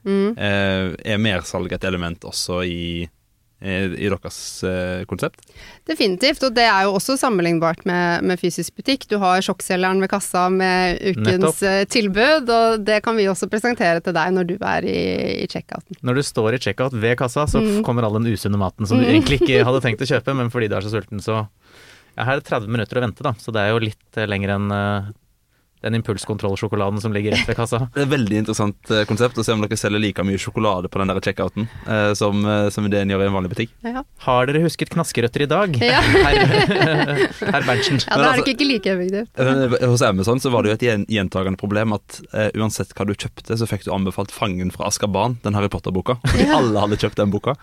Mm. 0.08 0.34
Eh, 0.38 0.88
er 1.14 1.20
mersalg 1.22 1.72
et 1.76 1.84
element 1.88 2.24
også 2.28 2.62
i, 2.68 3.04
eh, 3.62 3.86
i 3.96 4.10
deres 4.12 4.38
eh, 4.68 5.04
konsept? 5.08 5.46
Definitivt, 5.88 6.42
og 6.48 6.56
det 6.58 6.66
er 6.68 6.88
jo 6.88 6.96
også 6.98 7.16
sammenlignbart 7.22 7.86
med, 7.88 8.24
med 8.28 8.40
fysisk 8.42 8.76
butikk. 8.80 9.06
Du 9.12 9.18
har 9.22 9.40
sjokkselgeren 9.46 10.02
ved 10.04 10.10
kassa 10.12 10.48
med 10.52 11.00
ukens 11.14 11.28
Nettopp. 11.38 11.62
eh, 11.70 11.84
tilbud, 11.94 12.50
og 12.52 12.84
det 12.88 13.02
kan 13.06 13.16
vi 13.20 13.30
også 13.32 13.48
presentere 13.52 14.02
til 14.04 14.16
deg 14.18 14.34
når 14.36 14.50
du 14.50 14.56
er 14.60 14.88
i, 14.90 14.98
i 15.44 15.48
checkouten. 15.52 16.00
Når 16.04 16.20
du 16.20 16.24
står 16.28 16.58
i 16.58 16.64
checkout 16.66 16.96
ved 17.00 17.16
kassa, 17.22 17.46
så 17.48 17.62
Mm. 17.64 17.84
kommer 17.88 18.04
all 18.10 18.18
den 18.20 18.32
usunne 18.34 18.58
maten 18.60 18.88
som 18.90 18.98
du 19.00 19.06
Mm. 19.06 19.12
egentlig 19.22 19.40
ikke 19.44 19.64
hadde 19.70 19.84
tenkt 19.86 20.02
å 20.04 20.10
kjøpe, 20.10 20.36
men 20.36 20.50
fordi 20.52 20.68
du 20.72 20.76
er 20.80 20.82
så 20.88 20.92
sulten, 20.98 21.22
så 21.24 21.46
ja, 22.15 22.23
Her 22.28 22.38
er 22.38 22.41
det 22.43 22.49
30 22.49 22.67
minutter 22.69 22.97
å 23.02 23.06
vente, 23.08 23.23
da, 23.26 23.34
så 23.39 23.52
det 23.56 23.62
er 23.65 23.73
jo 23.76 23.84
litt 23.84 24.17
eh, 24.21 24.28
lenger 24.30 24.56
enn 24.58 24.71
eh, 24.71 25.12
den 25.84 25.97
impulskontrollsjokoladen 25.97 27.02
som 27.04 27.12
ligger 27.12 27.34
rett 27.36 27.47
ved 27.49 27.58
kassa. 27.60 27.82
Det 27.93 27.99
er 27.99 28.06
et 28.06 28.12
veldig 28.13 28.38
interessant 28.39 28.91
eh, 28.95 29.02
konsept 29.10 29.36
å 29.36 29.43
se 29.43 29.52
om 29.52 29.60
dere 29.65 29.76
selger 29.76 29.99
like 29.99 30.23
mye 30.23 30.39
sjokolade 30.39 30.88
på 30.88 31.02
den 31.02 31.12
der 31.12 31.19
checkouten 31.19 31.65
eh, 31.84 32.13
som, 32.15 32.39
som 32.71 32.88
det 32.88 33.02
en 33.02 33.12
gjør 33.12 33.26
i 33.26 33.28
en 33.28 33.36
vanlig 33.36 33.52
butikk. 33.52 33.73
Ja, 33.84 34.06
Har 34.23 34.47
dere 34.47 34.62
husket 34.63 34.93
knaskerøtter 34.93 35.43
i 35.43 35.49
dag? 35.52 35.76
Ja. 35.84 35.99
Herr, 36.23 37.26
her 37.52 37.65
Berntsen. 37.67 37.99
ja 37.99 38.15
da 38.21 38.30
er 38.32 38.39
det 38.45 38.54
ikke 38.56 38.67
like 38.69 38.93
effektivt. 38.93 39.84
Hos 39.91 40.06
Amazon 40.08 40.39
så 40.39 40.54
var 40.54 40.63
det 40.63 40.71
jo 40.71 40.78
et 40.78 41.12
gjentagende 41.12 41.60
problem 41.60 41.97
at 41.97 42.21
uh, 42.32 42.47
uansett 42.63 42.95
hva 42.95 43.04
du 43.10 43.12
kjøpte, 43.19 43.58
så 43.60 43.67
fikk 43.67 43.84
du 43.84 43.91
anbefalt 43.91 44.32
'Fangen 44.32 44.71
fra 44.71 44.88
Askaban', 44.88 45.36
den 45.43 45.60
Harry 45.60 45.67
Potter-boka. 45.73 46.15
Fordi 46.23 46.47
Ja. 46.47 46.62
alle 46.62 46.80
hadde 46.86 47.02
kjøpt 47.04 47.19
den 47.19 47.34
boka. 47.36 47.58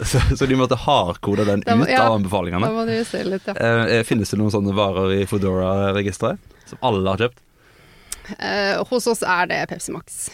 Så, 0.00 0.20
så 0.36 0.46
de 0.48 0.56
måtte 0.56 0.76
hardkode 0.80 1.44
den 1.44 1.62
må- 1.66 1.84
ut 1.84 1.90
ja. 1.92 2.02
av 2.06 2.12
Da 2.14 2.18
anbefalingene. 2.18 2.70
må 2.72 2.86
du 2.88 2.94
se 3.04 3.20
litt, 3.26 3.46
ja. 3.46 3.54
Eh, 3.54 4.02
finnes 4.08 4.30
det 4.32 4.38
noen 4.40 4.52
sånne 4.54 4.72
varer 4.76 5.12
i 5.20 5.24
Foodora-registeret 5.28 6.38
som 6.70 6.78
alle 6.86 7.04
har 7.10 7.18
kjøpt? 7.26 7.42
Eh, 8.38 8.78
hos 8.88 9.06
oss 9.10 9.20
er 9.26 9.46
det 9.50 9.58
Pepsi 9.72 9.92
Max. 9.92 10.30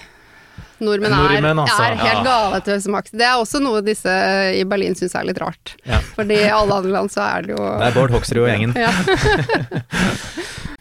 Nordmenn 0.78 1.08
er, 1.16 1.54
altså. 1.56 1.82
er 1.86 1.94
helt 1.96 2.18
Ja. 2.18 2.22
gale 2.26 2.60
til 2.60 2.74
Pepsi 2.76 2.90
Max. 2.92 3.10
Det 3.10 3.24
er 3.24 3.38
også 3.40 3.60
noe 3.64 3.80
disse 3.82 4.12
i 4.54 4.62
Berlin 4.68 4.94
syns 4.94 5.14
er 5.16 5.24
litt 5.24 5.40
rart. 5.40 5.74
Ja. 5.88 5.98
Fordi 6.14 6.36
i 6.36 6.50
alle 6.52 6.76
andre 6.82 6.92
land 6.92 7.10
så 7.14 7.24
er 7.24 7.46
det 7.48 7.54
jo 7.56 7.62
Det 7.64 7.86
er 7.88 7.96
Bård 7.96 8.12
Hoksrud 8.12 8.42
og 8.44 8.50
gjengen. 8.52 8.76
ja. 8.76 8.92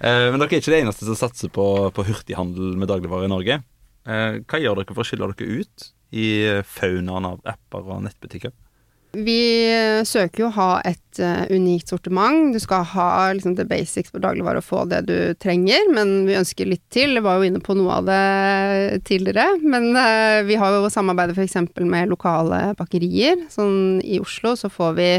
Eh, 0.06 0.28
men 0.30 0.38
dere 0.42 0.52
er 0.52 0.60
ikke 0.60 0.74
det 0.74 0.82
eneste 0.84 1.06
som 1.08 1.16
satser 1.18 1.50
på, 1.56 1.64
på 1.96 2.04
hurtighandel 2.06 2.76
med 2.78 2.90
dagligvarer 2.92 3.26
i 3.26 3.32
Norge. 3.32 3.56
Eh, 4.06 4.36
hva 4.44 4.60
gjør 4.62 4.82
dere 4.82 4.94
for 4.94 5.02
å 5.02 5.08
skille 5.08 5.30
dere 5.32 5.62
ut 5.64 5.86
i 6.14 6.26
faunaen 6.68 7.26
av 7.32 7.40
apper 7.48 7.88
og 7.96 8.04
nettbutikker? 8.06 8.52
Vi 9.16 9.40
søker 10.08 10.44
jo 10.44 10.48
å 10.50 10.56
ha 10.58 10.70
et 10.88 11.20
uh, 11.24 11.46
unikt 11.54 11.92
sortiment. 11.92 12.54
Du 12.54 12.60
skal 12.60 12.84
ha 12.92 13.10
liksom, 13.36 13.56
the 13.56 13.66
basics 13.68 14.12
på 14.12 14.22
dagligvare 14.24 14.60
og 14.62 14.68
få 14.68 14.84
det 14.92 15.04
du 15.08 15.18
trenger, 15.40 15.88
men 15.96 16.26
vi 16.28 16.38
ønsker 16.40 16.68
litt 16.70 16.84
til. 16.94 17.16
Jeg 17.16 17.26
var 17.26 17.40
jo 17.40 17.50
inne 17.50 17.62
på 17.64 17.76
noe 17.78 18.00
av 18.02 18.10
det 18.10 19.02
tidligere. 19.08 19.60
Men 19.64 19.92
uh, 19.96 20.42
vi 20.48 20.58
har 20.60 20.76
jo 20.76 20.92
samarbeidet 20.92 21.38
f.eks. 21.38 21.58
med 21.80 22.12
lokale 22.12 22.62
bakerier. 22.80 23.46
Sånn 23.54 24.02
i 24.04 24.20
Oslo 24.24 24.56
så 24.60 24.72
får 24.72 24.98
vi 25.00 25.10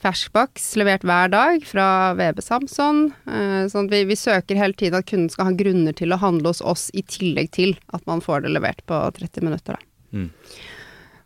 ferskbaks 0.00 0.72
levert 0.80 1.04
hver 1.04 1.32
dag 1.32 1.64
fra 1.68 1.86
VB 2.18 2.42
Samson. 2.44 3.06
Uh, 3.28 3.64
sånn 3.72 3.90
vi, 3.92 4.04
vi 4.08 4.18
søker 4.18 4.60
hele 4.60 4.76
tiden 4.76 5.00
at 5.00 5.08
kunden 5.08 5.32
skal 5.32 5.50
ha 5.50 5.56
grunner 5.56 5.96
til 5.96 6.12
å 6.12 6.20
handle 6.20 6.52
hos 6.52 6.64
oss, 6.64 6.88
i 6.96 7.04
tillegg 7.06 7.52
til 7.56 7.76
at 7.94 8.04
man 8.10 8.24
får 8.24 8.44
det 8.44 8.54
levert 8.56 8.84
på 8.88 9.00
30 9.16 9.48
minutter. 9.48 9.78
Da. 9.78 9.86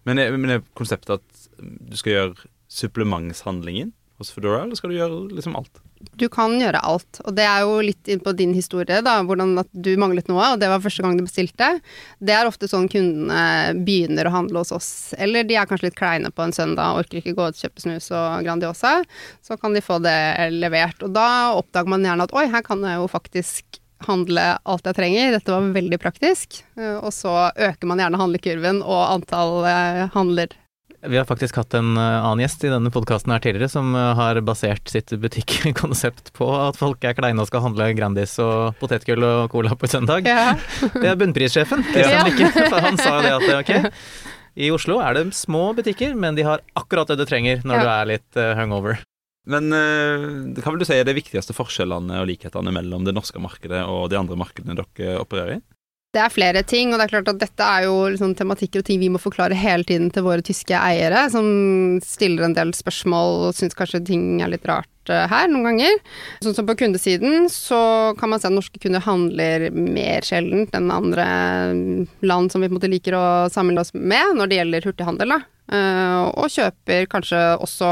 Men 0.05 0.21
er, 0.21 0.35
men 0.37 0.59
er 0.59 0.65
konseptet 0.77 1.17
at 1.17 1.34
du 1.59 1.97
skal 1.99 2.13
gjøre 2.17 2.49
supplementshandlingen 2.71 3.93
hos 4.19 4.31
Foodora, 4.31 4.63
eller 4.63 4.79
skal 4.79 4.93
du 4.93 4.97
gjøre 4.99 5.17
liksom 5.35 5.57
alt? 5.59 5.81
Du 6.21 6.27
kan 6.29 6.53
gjøre 6.61 6.79
alt, 6.85 7.19
og 7.25 7.35
det 7.35 7.47
er 7.49 7.63
jo 7.65 7.79
litt 7.83 8.09
inn 8.13 8.21
på 8.23 8.35
din 8.37 8.53
historie, 8.55 9.01
da, 9.03 9.17
hvordan 9.25 9.55
at 9.63 9.71
du 9.73 9.95
manglet 9.99 10.29
noe, 10.29 10.53
og 10.53 10.61
det 10.61 10.69
var 10.71 10.83
første 10.85 11.03
gang 11.03 11.17
du 11.17 11.25
bestilte. 11.25 11.71
Det 12.21 12.35
er 12.37 12.47
ofte 12.47 12.69
sånn 12.71 12.91
kundene 12.93 13.73
begynner 13.87 14.29
å 14.29 14.35
handle 14.35 14.61
hos 14.63 14.75
oss, 14.77 14.91
eller 15.19 15.47
de 15.49 15.57
er 15.59 15.67
kanskje 15.71 15.89
litt 15.89 15.99
kleine 15.99 16.31
på 16.31 16.45
en 16.45 16.53
søndag, 16.55 17.01
orker 17.01 17.23
ikke 17.23 17.35
gå 17.39 17.47
og 17.49 17.59
kjøpe 17.59 17.83
snus 17.83 18.11
og 18.15 18.45
Grandiosa, 18.47 18.99
så 19.43 19.57
kan 19.59 19.75
de 19.75 19.83
få 19.85 19.99
det 20.05 20.19
levert. 20.53 21.01
Og 21.03 21.15
da 21.17 21.55
oppdager 21.57 21.91
man 21.95 22.05
gjerne 22.07 22.29
at 22.29 22.37
oi, 22.37 22.45
her 22.53 22.67
kan 22.67 22.85
jeg 22.85 23.01
jo 23.01 23.09
faktisk 23.11 23.81
handle 24.05 24.45
alt 24.69 24.85
jeg 24.85 24.99
trenger, 24.99 25.33
dette 25.33 25.55
var 25.55 25.73
veldig 25.73 25.99
praktisk. 26.03 26.61
Eh, 26.77 26.99
Og 27.01 27.11
så 27.17 27.33
øker 27.57 27.89
man 27.89 28.03
gjerne 28.03 28.21
handlekurven 28.21 28.83
og 28.85 29.01
antall 29.15 29.65
eh, 29.71 30.05
handler. 30.13 30.53
Vi 31.09 31.17
har 31.19 31.27
faktisk 31.29 31.57
hatt 31.61 31.75
en 31.77 31.97
eh, 32.01 32.25
annen 32.25 32.41
gjest 32.45 32.63
i 32.65 32.71
denne 32.73 32.89
podkasten 32.93 33.33
her 33.35 33.43
tidligere 33.45 33.69
som 33.73 33.91
eh, 33.99 34.13
har 34.17 34.39
basert 34.47 34.89
sitt 34.89 35.13
butikkonsept 35.21 36.31
på 36.37 36.49
at 36.57 36.79
folk 36.81 37.05
er 37.05 37.17
kleine 37.19 37.43
og 37.45 37.49
skal 37.51 37.65
handle 37.67 37.91
Grandis 37.99 38.39
og 38.43 38.77
potetgull 38.81 39.25
og 39.29 39.51
cola 39.53 39.75
på 39.77 39.91
søndag. 39.91 40.25
Ja. 40.31 40.55
Det 40.95 41.11
er 41.13 41.19
bunnprissjefen, 41.21 41.85
Ja. 41.99 42.23
Lykke. 42.25 42.49
For 42.71 42.81
han 42.87 42.97
sa 43.01 43.19
jo 43.19 43.27
det 43.27 43.35
at 43.37 43.59
ok, 43.61 44.01
i 44.65 44.71
Oslo 44.73 45.01
er 45.03 45.19
det 45.19 45.27
små 45.37 45.73
butikker, 45.77 46.15
men 46.17 46.39
de 46.39 46.47
har 46.47 46.63
akkurat 46.79 47.11
det 47.11 47.19
du 47.21 47.27
trenger 47.29 47.61
når 47.67 47.77
Ja. 47.77 47.83
du 47.85 47.93
er 47.99 48.11
litt 48.15 48.41
eh, 48.41 48.55
hungover. 48.63 49.03
Men 49.45 49.69
eh, 49.77 50.25
hva 50.63 50.73
vil 50.73 50.81
du 50.81 50.87
si 50.89 50.97
er 50.97 51.05
de 51.05 51.13
viktigste 51.19 51.53
forskjellene 51.53 52.23
og 52.23 52.31
likhetene 52.31 52.73
mellom 52.73 53.05
det 53.05 53.13
norske 53.13 53.37
markedet 53.45 53.83
og 53.85 54.07
de 54.09 54.17
andre 54.17 54.39
markedene 54.41 54.79
dere 54.81 55.19
opererer 55.21 55.59
i? 55.59 55.63
Det 56.15 56.23
er 56.23 56.31
flere 56.31 56.63
ting, 56.63 56.93
og 56.93 57.01
det 57.01 57.09
er 57.09 57.13
klart 57.17 57.29
at 57.33 57.41
dette 57.41 57.67
er 57.67 57.89
jo 57.89 57.95
liksom 58.13 58.37
tematikker 58.39 58.85
og 58.85 58.87
ting 58.87 59.01
vi 59.03 59.11
må 59.11 59.19
forklare 59.19 59.57
hele 59.59 59.83
tiden 59.87 60.13
til 60.15 60.23
våre 60.23 60.45
tyske 60.47 60.79
eiere, 60.79 61.25
som 61.33 61.47
stiller 62.07 62.47
en 62.47 62.55
del 62.55 62.71
spørsmål 62.77 63.49
og 63.49 63.57
syns 63.59 63.75
kanskje 63.75 64.05
ting 64.07 64.39
er 64.45 64.53
litt 64.53 64.69
rart 64.71 65.11
eh, 65.11 65.25
her 65.31 65.49
noen 65.51 65.73
ganger. 65.73 65.99
Sånn 66.45 66.55
som 66.55 66.69
på 66.69 66.77
kundesiden 66.85 67.49
så 67.51 67.81
kan 68.21 68.31
man 68.31 68.39
se 68.39 68.47
at 68.47 68.55
norske 68.55 68.79
kunder 68.79 69.03
handler 69.03 69.67
mer 69.75 70.23
sjeldent 70.27 70.79
enn 70.79 70.95
andre 70.95 71.27
land 72.23 72.55
som 72.55 72.63
vi 72.63 72.71
på 72.71 72.77
en 72.77 72.79
måte 72.79 72.93
liker 72.95 73.19
å 73.19 73.27
sammenligne 73.51 73.83
oss 73.83 73.95
med 73.99 74.39
når 74.39 74.53
det 74.53 74.61
gjelder 74.63 74.89
hurtighandel. 74.91 75.35
da. 75.35 75.43
Uh, 75.65 76.29
og 76.37 76.53
kjøper 76.53 77.07
kanskje 77.09 77.39
også 77.57 77.89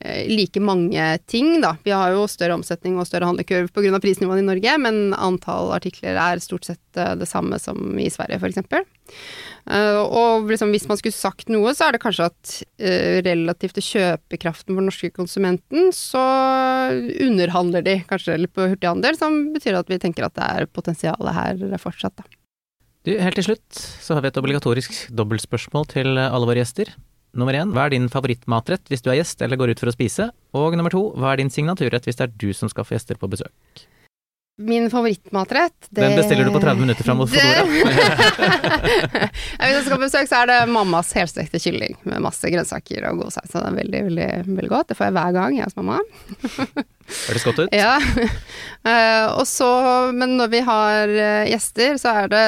like 0.00 0.60
mange 0.64 1.18
ting, 1.28 1.58
da. 1.60 1.74
Vi 1.84 1.92
har 1.92 2.14
jo 2.14 2.24
større 2.30 2.56
omsetning 2.56 2.96
og 2.96 3.04
større 3.08 3.28
handlekurv 3.28 3.68
pga. 3.74 4.00
prisnivået 4.00 4.40
i 4.40 4.46
Norge, 4.46 4.76
men 4.80 5.12
antall 5.12 5.74
artikler 5.76 6.16
er 6.16 6.40
stort 6.40 6.64
sett 6.64 6.80
uh, 6.96 7.12
det 7.20 7.28
samme 7.28 7.58
som 7.60 7.98
i 8.00 8.08
Sverige, 8.08 8.40
f.eks. 8.40 8.62
Uh, 9.68 10.00
og 10.00 10.48
liksom, 10.48 10.72
hvis 10.72 10.88
man 10.88 10.96
skulle 10.96 11.16
sagt 11.16 11.52
noe, 11.52 11.74
så 11.76 11.88
er 11.88 11.96
det 11.96 12.02
kanskje 12.02 12.30
at 12.30 12.56
relativt 13.26 13.76
til 13.76 13.84
kjøpekraften 13.90 14.72
for 14.72 14.80
den 14.80 14.88
norske 14.88 15.12
konsumenten, 15.12 15.92
så 15.92 16.24
underhandler 17.20 17.84
de 17.84 17.98
kanskje 18.08 18.38
litt 18.40 18.56
på 18.56 18.70
hurtighandel, 18.72 19.20
som 19.20 19.52
betyr 19.52 19.82
at 19.82 19.92
vi 19.92 20.00
tenker 20.00 20.24
at 20.24 20.38
det 20.38 20.48
er 20.48 20.70
potensialet 20.72 21.36
her 21.36 21.80
fortsatt, 21.82 22.16
da. 22.16 22.24
Du, 23.04 23.14
helt 23.16 23.36
til 23.38 23.46
slutt 23.46 23.78
så 24.04 24.16
har 24.16 24.24
vi 24.24 24.28
et 24.28 24.40
obligatorisk 24.40 24.96
dobbeltspørsmål 25.16 25.86
til 25.92 26.20
alle 26.20 26.48
våre 26.48 26.60
gjester. 26.60 26.92
Nummer 27.30 27.54
én, 27.54 27.70
hva 27.70 27.86
er 27.86 27.94
din 27.94 28.08
favorittmatrett 28.10 28.90
hvis 28.90 29.04
du 29.04 29.10
er 29.12 29.20
gjest 29.20 29.42
eller 29.44 29.58
går 29.60 29.74
ut 29.74 29.82
for 29.82 29.90
å 29.90 29.94
spise? 29.94 30.30
Og 30.56 30.74
nummer 30.78 30.90
to, 30.90 31.02
hva 31.14 31.32
er 31.32 31.42
din 31.42 31.52
signaturrett 31.52 32.08
hvis 32.08 32.18
det 32.18 32.26
er 32.26 32.36
du 32.42 32.50
som 32.56 32.70
skal 32.72 32.86
få 32.86 32.96
gjester 32.96 33.20
på 33.20 33.30
besøk? 33.30 33.86
Min 34.60 34.90
favorittmatrett 34.92 35.86
det... 35.88 36.02
Den 36.02 36.16
bestiller 36.18 36.44
du 36.44 36.52
på 36.52 36.60
30 36.60 36.80
minutter 36.82 37.06
fram 37.06 37.16
mot 37.22 37.30
Fodora. 37.32 37.62
hvis 39.62 39.72
jeg 39.72 39.84
skal 39.86 39.94
på 39.94 40.02
besøk, 40.02 40.28
så 40.28 40.42
er 40.42 40.50
det 40.50 40.58
mammas 40.68 41.14
helstekte 41.16 41.62
kylling 41.62 41.96
med 42.04 42.20
masse 42.26 42.50
grønnsaker 42.52 43.06
og 43.08 43.22
god 43.22 43.32
saus. 43.38 43.48
Så 43.48 43.62
det 43.62 43.70
er 43.70 43.78
veldig, 43.78 44.02
veldig, 44.10 44.28
veldig 44.50 44.72
godt. 44.74 44.90
Det 44.90 44.98
får 44.98 45.08
jeg 45.08 45.16
hver 45.16 45.32
gang 45.38 45.56
jeg 45.56 45.70
hos 45.70 45.78
mamma. 45.80 45.96
Høres 47.10 47.44
godt 47.46 47.62
ut. 47.64 47.74
Ja. 47.74 47.96
Uh, 48.86 49.26
og 49.40 49.44
så, 49.48 49.68
men 50.16 50.36
når 50.38 50.50
vi 50.52 50.60
har 50.66 51.12
uh, 51.12 51.48
gjester, 51.48 51.96
så 52.00 52.14
er 52.22 52.30
det 52.32 52.44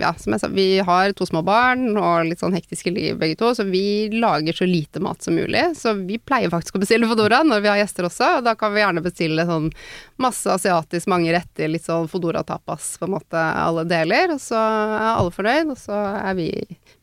Ja, 0.00 0.12
som 0.18 0.34
jeg 0.34 0.42
sa, 0.42 0.50
vi 0.52 0.66
har 0.84 1.12
to 1.16 1.26
små 1.28 1.44
barn 1.46 1.92
og 2.00 2.28
litt 2.28 2.42
sånn 2.42 2.56
hektiske 2.56 2.92
liv 2.94 3.18
begge 3.20 3.38
to, 3.40 3.52
så 3.56 3.66
vi 3.68 4.10
lager 4.12 4.56
så 4.56 4.68
lite 4.68 5.02
mat 5.04 5.22
som 5.22 5.36
mulig. 5.38 5.64
Så 5.78 5.94
vi 6.00 6.18
pleier 6.18 6.52
faktisk 6.52 6.78
å 6.78 6.82
bestille 6.82 7.08
Fodora 7.10 7.42
når 7.46 7.64
vi 7.64 7.72
har 7.72 7.82
gjester 7.82 8.08
også, 8.08 8.32
og 8.38 8.48
da 8.48 8.56
kan 8.58 8.74
vi 8.74 8.82
gjerne 8.82 9.04
bestille 9.04 9.46
sånn 9.48 9.70
masse 10.22 10.50
asiatisk, 10.50 11.10
mange 11.12 11.32
retter, 11.34 11.70
litt 11.70 11.86
sånn 11.86 12.10
Fodora-tapas 12.10 12.94
på 13.00 13.08
en 13.08 13.16
måte, 13.16 13.38
alle 13.38 13.86
deler. 13.88 14.34
Og 14.34 14.42
så 14.42 14.58
er 14.58 15.08
alle 15.12 15.34
fornøyd, 15.34 15.72
og 15.74 15.80
så 15.80 16.04
er 16.22 16.36
vi 16.38 16.50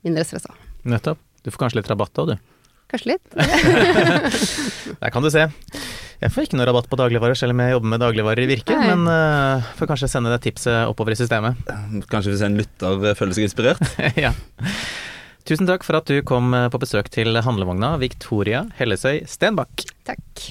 mindre 0.06 0.26
stressa. 0.28 0.56
Nettopp. 0.90 1.22
Du 1.44 1.52
får 1.54 1.66
kanskje 1.66 1.80
litt 1.80 1.90
rabatt 1.92 2.20
òg, 2.20 2.34
du. 2.34 2.56
Kanskje 2.92 3.14
litt. 3.14 3.36
Der 5.02 5.14
kan 5.14 5.24
du 5.24 5.32
se. 5.32 5.46
Jeg 6.20 6.34
får 6.36 6.48
ikke 6.48 6.58
noe 6.60 6.68
rabatt 6.68 6.90
på 6.92 6.98
dagligvarer, 7.00 7.38
selv 7.40 7.56
om 7.56 7.62
jeg 7.64 7.72
jobber 7.78 7.92
med 7.94 8.02
dagligvarer 8.04 8.44
i 8.44 8.50
Virke, 8.50 8.76
Nei. 8.76 8.90
men 8.92 9.08
uh, 9.08 9.70
får 9.80 9.92
kanskje 9.94 10.10
sende 10.12 10.34
det 10.34 10.42
tipset 10.44 10.82
oppover 10.90 11.16
i 11.16 11.20
systemet. 11.20 11.62
Kanskje 12.12 12.34
hvis 12.34 12.44
en 12.44 12.60
lytter 12.60 13.14
føler 13.16 13.38
seg 13.38 13.48
inspirert? 13.48 13.84
ja. 14.26 14.34
Tusen 15.48 15.70
takk 15.70 15.88
for 15.88 16.02
at 16.02 16.12
du 16.12 16.20
kom 16.28 16.52
på 16.52 16.82
besøk 16.84 17.08
til 17.14 17.40
handlevogna 17.42 17.96
Victoria 18.04 18.66
Hellesøy 18.82 19.24
Stenbakk. 19.32 19.88
Takk. 20.06 20.50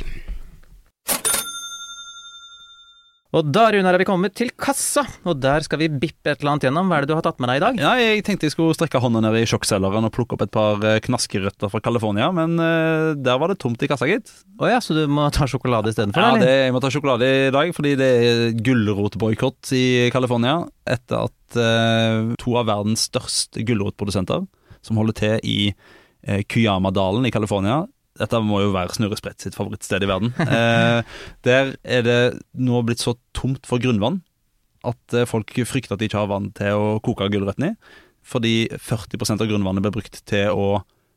Og 3.37 3.45
da 3.53 3.67
Runar, 3.69 3.93
er 3.93 4.01
vi 4.01 4.07
kommet 4.09 4.33
til 4.39 4.49
kassa, 4.57 5.03
og 5.29 5.37
der 5.43 5.61
skal 5.67 5.83
vi 5.83 5.91
bippe 5.93 6.31
et 6.33 6.41
eller 6.41 6.55
annet 6.55 6.65
gjennom. 6.65 6.89
Hva 6.89 6.97
er 6.97 7.05
det 7.05 7.11
du 7.11 7.17
har 7.19 7.27
tatt 7.27 7.43
med 7.43 7.51
deg 7.53 7.59
i 7.59 7.63
dag? 7.65 7.81
Ja, 7.83 7.91
Jeg 8.01 8.23
tenkte 8.25 8.49
jeg 8.49 8.55
skulle 8.55 8.77
strekke 8.77 9.03
hånda 9.05 9.21
ned 9.21 9.37
i 9.37 9.43
sjokkselgeren 9.49 10.09
og 10.09 10.15
plukke 10.17 10.39
opp 10.39 10.47
et 10.47 10.55
par 10.55 10.81
eh, 10.81 10.97
knaskerøtter 11.05 11.69
fra 11.69 11.81
California, 11.85 12.31
men 12.33 12.57
uh, 12.57 13.13
der 13.13 13.37
var 13.41 13.53
det 13.53 13.59
tomt 13.61 13.85
i 13.85 13.91
kassa, 13.91 14.09
gitt. 14.09 14.33
Å 14.57 14.65
oh, 14.65 14.71
ja, 14.73 14.79
så 14.81 14.97
du 14.97 15.03
må 15.13 15.27
ta 15.35 15.45
sjokolade 15.51 15.93
istedenfor? 15.93 16.25
Ja, 16.25 16.41
det, 16.41 16.55
jeg 16.65 16.73
må 16.73 16.81
ta 16.81 16.93
sjokolade 16.95 17.29
i 17.29 17.53
dag, 17.53 17.75
fordi 17.77 17.93
det 18.01 18.09
er 18.17 18.43
gulrotboikott 18.65 19.75
i 19.77 19.85
California 20.15 20.63
etter 20.89 21.29
at 21.29 21.61
uh, 21.61 22.33
to 22.41 22.57
av 22.57 22.73
verdens 22.73 23.11
største 23.11 23.61
gulrotprodusenter, 23.69 24.49
som 24.81 25.03
holder 25.03 25.21
til 25.21 25.45
i 25.45 25.61
uh, 25.69 26.41
Kuyamadalen 26.49 27.29
i 27.29 27.35
California, 27.37 27.83
dette 28.19 28.41
må 28.45 28.63
jo 28.65 28.73
være 28.75 28.97
Snurresprett 28.97 29.45
sitt 29.45 29.57
favorittsted 29.59 30.05
i 30.05 30.11
verden. 30.11 30.35
Eh, 30.49 31.03
der 31.47 31.75
er 31.85 32.03
det 32.03 32.21
nå 32.57 32.81
blitt 32.87 33.03
så 33.05 33.15
tomt 33.37 33.67
for 33.69 33.83
grunnvann 33.83 34.23
at 34.89 35.15
eh, 35.15 35.27
folk 35.29 35.53
frykter 35.69 35.95
at 35.95 36.03
de 36.03 36.09
ikke 36.09 36.21
har 36.23 36.31
vann 36.31 36.51
til 36.57 36.79
å 36.79 36.93
koke 37.05 37.29
gulrøttene 37.31 37.75
i. 37.75 37.97
Fordi 38.29 38.55
40 38.75 39.39
av 39.39 39.47
grunnvannet 39.49 39.85
blir 39.85 39.95
brukt 39.95 40.21
til 40.29 40.51
å 40.53 40.69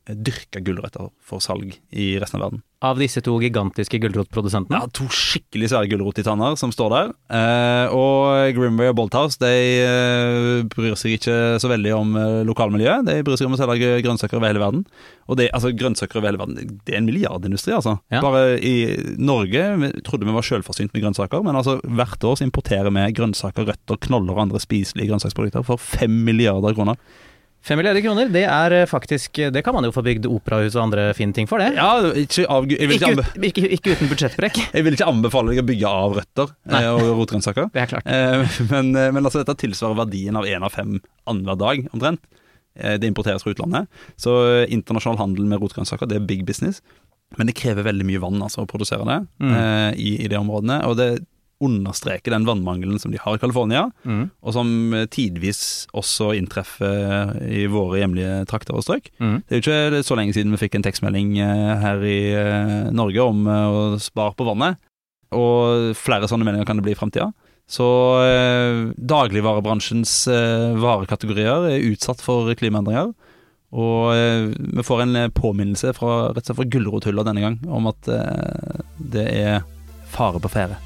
dyrke 0.10 0.64
gulrøtter 0.66 1.12
for 1.22 1.44
salg 1.44 1.76
i 1.94 2.14
resten 2.22 2.40
av 2.40 2.48
verden. 2.48 2.62
Av 2.82 2.98
disse 2.98 3.22
to 3.22 3.36
gigantiske 3.38 4.00
gulrotprodusentene? 4.02 4.80
Ja, 4.80 4.88
to 4.90 5.06
skikkelig 5.14 5.70
svære 5.70 5.92
gulrottitaner 5.92 6.56
som 6.58 6.72
står 6.74 6.90
der. 6.96 7.12
Eh, 7.38 7.94
og 7.94 8.56
Grimway 8.58 8.90
og 8.90 8.98
Bolthouse 8.98 9.38
de 9.38 9.52
eh, 9.84 10.64
bryr 10.66 10.98
seg 10.98 11.20
ikke 11.20 11.36
så 11.62 11.70
veldig 11.70 11.94
om 11.94 12.18
eh, 12.18 12.40
lokalmiljøet. 12.50 13.06
De 13.06 13.20
bryr 13.28 13.38
seg 13.38 13.52
om 13.52 13.54
å 13.54 13.62
selge 13.62 14.02
grønnsaker 14.02 14.40
over 14.40 14.50
hele 14.50 14.66
verden. 14.66 14.84
Og 15.30 15.38
det, 15.38 15.52
altså, 15.54 15.76
grønnsaker 15.78 16.18
over 16.18 16.32
hele 16.32 16.42
verden, 16.42 16.78
det 16.82 16.96
er 16.96 17.04
en 17.04 17.10
milliardindustri, 17.12 17.78
altså. 17.78 18.00
Ja. 18.10 18.26
Bare 18.26 18.58
i 18.58 18.76
Norge 19.22 19.68
vi 19.84 19.94
trodde 20.02 20.26
vi 20.26 20.34
var 20.34 20.50
selvforsynt 20.50 20.96
med 20.96 21.06
grønnsaker, 21.06 21.46
men 21.46 21.62
altså 21.62 21.78
hvert 21.86 22.26
år 22.26 22.42
så 22.42 22.50
importerer 22.50 22.90
vi 22.90 23.12
grønnsaker, 23.22 23.70
røtter, 23.70 24.02
knoller 24.10 24.34
og 24.34 24.48
andre 24.48 24.64
spiselige 24.64 25.14
grønnsaksprodukter 25.14 25.70
for 25.70 25.78
fem 25.78 26.24
milliarder 26.26 26.74
kroner. 26.74 26.98
Fem 27.62 27.78
milliarder 27.78 28.02
kroner, 28.02 28.30
det 28.34 28.42
er 28.50 28.74
eh, 28.74 28.88
faktisk 28.90 29.38
Det 29.54 29.62
kan 29.62 29.76
man 29.76 29.86
jo 29.86 29.92
få 29.94 30.02
bygd 30.06 30.26
operahus 30.26 30.74
og 30.74 30.88
andre 30.88 31.12
fine 31.18 31.36
ting 31.36 31.50
for, 31.50 31.62
det. 31.62 31.76
Ja, 31.78 31.92
ikke, 32.18 32.48
av, 32.50 32.66
ikke, 32.66 32.88
ikke, 32.98 33.26
ikke, 33.38 33.66
ikke, 33.78 33.96
uten 33.98 34.10
budsjettbrekk. 34.10 34.58
Jeg 34.76 34.88
vil 34.88 34.98
ikke 34.98 35.10
anbefale 35.12 35.54
deg 35.54 35.62
å 35.62 35.68
bygge 35.70 35.92
av 36.02 36.18
røtter 36.18 36.54
Nei. 36.72 36.82
Eh, 36.82 36.90
og 36.96 37.22
rotgrønnsaker. 37.22 37.70
Det 37.76 37.84
er 37.84 37.92
klart. 37.92 38.10
Eh, 38.10 38.58
men, 38.72 38.92
men, 38.98 39.22
altså, 39.22 39.44
dette 39.44 39.60
tilsvarer 39.62 40.00
verdien 40.02 40.40
av 40.40 40.50
én 40.50 40.66
av 40.66 40.74
fem 40.74 40.98
annenhver 41.30 41.60
dag, 41.62 41.86
omtrent. 41.94 42.24
Det 42.72 43.04
importeres 43.04 43.44
fra 43.44 43.52
utlandet. 43.52 44.04
Så 44.16 44.32
internasjonal 44.72 45.20
handel 45.20 45.50
med 45.52 45.60
rotgrønnsaker, 45.60 46.08
det 46.08 46.22
er 46.22 46.26
big 46.26 46.46
business. 46.48 46.80
Men 47.38 47.50
det 47.50 47.58
krever 47.60 47.84
veldig 47.84 48.06
mye 48.08 48.22
vann 48.24 48.40
altså, 48.42 48.64
å 48.64 48.70
produsere 48.70 49.04
det 49.06 49.18
mm. 49.44 49.58
i, 50.00 50.14
i 50.24 50.30
de 50.32 50.40
områdene. 50.40 50.80
Og 50.88 50.96
det 50.98 51.10
understreke 51.62 52.34
den 52.34 52.48
vannmangelen 52.48 53.00
som 53.02 53.14
de 53.14 53.20
har 53.22 53.38
i 53.38 53.42
California, 53.42 53.88
mm. 54.04 54.24
og 54.42 54.56
som 54.56 54.72
eh, 54.98 55.08
tidvis 55.12 55.88
også 55.98 56.32
inntreffer 56.38 57.36
i 57.46 57.68
våre 57.72 58.02
hjemlige 58.02 58.42
trakter 58.52 58.78
og 58.78 58.86
strøk. 58.86 59.12
Mm. 59.22 59.38
Det 59.46 59.58
er 59.58 59.62
jo 59.62 59.66
ikke 59.66 60.04
så 60.08 60.18
lenge 60.20 60.36
siden 60.38 60.56
vi 60.56 60.62
fikk 60.64 60.80
en 60.80 60.88
tekstmelding 60.88 61.38
eh, 61.44 61.76
her 61.84 62.08
i 62.08 62.20
eh, 62.36 62.90
Norge 62.96 63.30
om 63.30 63.46
å 63.48 63.86
spare 64.02 64.36
på 64.38 64.48
vannet, 64.50 64.82
og 65.32 65.96
flere 65.96 66.28
sånne 66.28 66.44
meldinger 66.44 66.68
kan 66.68 66.80
det 66.80 66.86
bli 66.90 66.96
i 66.96 67.00
framtida. 67.00 67.32
Så 67.72 67.88
eh, 68.26 68.92
dagligvarebransjens 68.98 70.28
eh, 70.28 70.72
varekategorier 70.82 71.70
er 71.72 71.86
utsatt 71.92 72.24
for 72.24 72.52
klimaendringer. 72.60 73.14
Og 73.72 74.12
eh, 74.12 74.50
vi 74.52 74.84
får 74.84 75.06
en 75.06 75.20
påminnelse 75.32 75.94
fra, 75.96 76.34
rett 76.36 76.44
og 76.44 76.50
slett 76.50 76.60
fra 76.60 76.70
gulrothylla 76.74 77.24
denne 77.28 77.46
gang 77.46 77.60
om 77.72 77.88
at 77.92 78.12
det 79.16 79.28
er 79.32 79.62
fare 80.12 80.44
på 80.44 80.52
ferde. 80.52 80.82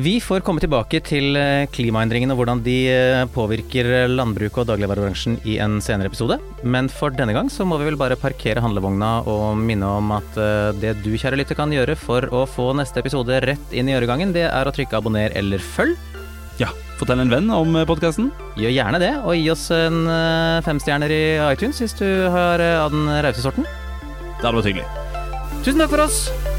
Vi 0.00 0.14
får 0.22 0.40
komme 0.46 0.62
tilbake 0.62 1.00
til 1.04 1.34
eh, 1.36 1.66
klimaendringene 1.74 2.32
og 2.32 2.38
hvordan 2.40 2.60
de 2.64 2.76
eh, 2.88 3.24
påvirker 3.34 4.08
landbruket 4.08 4.62
og 4.62 4.68
dagligvarebransjen 4.70 5.34
i 5.50 5.58
en 5.60 5.76
senere 5.84 6.08
episode. 6.08 6.38
Men 6.62 6.88
for 6.88 7.12
denne 7.12 7.34
gang 7.36 7.50
så 7.52 7.66
må 7.68 7.76
vi 7.80 7.88
vel 7.88 7.98
bare 8.00 8.16
parkere 8.16 8.62
handlevogna 8.64 9.10
og 9.28 9.58
minne 9.60 9.90
om 9.98 10.14
at 10.16 10.38
eh, 10.40 10.70
det 10.80 10.94
du 11.04 11.10
kjære 11.18 11.40
lytter 11.42 11.58
kan 11.58 11.74
gjøre 11.74 11.98
for 12.00 12.24
å 12.32 12.46
få 12.48 12.70
neste 12.78 13.02
episode 13.02 13.42
rett 13.44 13.74
inn 13.76 13.90
i 13.90 13.96
øregangen, 13.98 14.32
det 14.36 14.46
er 14.48 14.70
å 14.70 14.72
trykke 14.72 15.02
abonner 15.02 15.34
eller 15.36 15.60
følg. 15.60 15.98
Ja, 16.62 16.70
fortell 17.00 17.20
en 17.20 17.32
venn 17.32 17.50
om 17.52 17.76
podkasten. 17.88 18.30
Gjør 18.60 18.76
gjerne 18.76 19.02
det, 19.02 19.12
og 19.20 19.36
gi 19.36 19.50
oss 19.52 19.66
en 19.74 20.04
femstjerner 20.64 21.12
i 21.12 21.24
iTunes 21.50 21.80
hvis 21.82 21.96
du 21.98 22.06
har 22.32 22.62
av 22.70 22.94
den 22.94 23.10
rause 23.26 23.44
sorten. 23.44 23.68
Det 24.38 24.46
hadde 24.46 24.56
vært 24.62 24.72
hyggelig. 24.72 24.88
Tusen 25.60 25.84
takk 25.84 25.92
for 25.92 26.06
oss. 26.06 26.49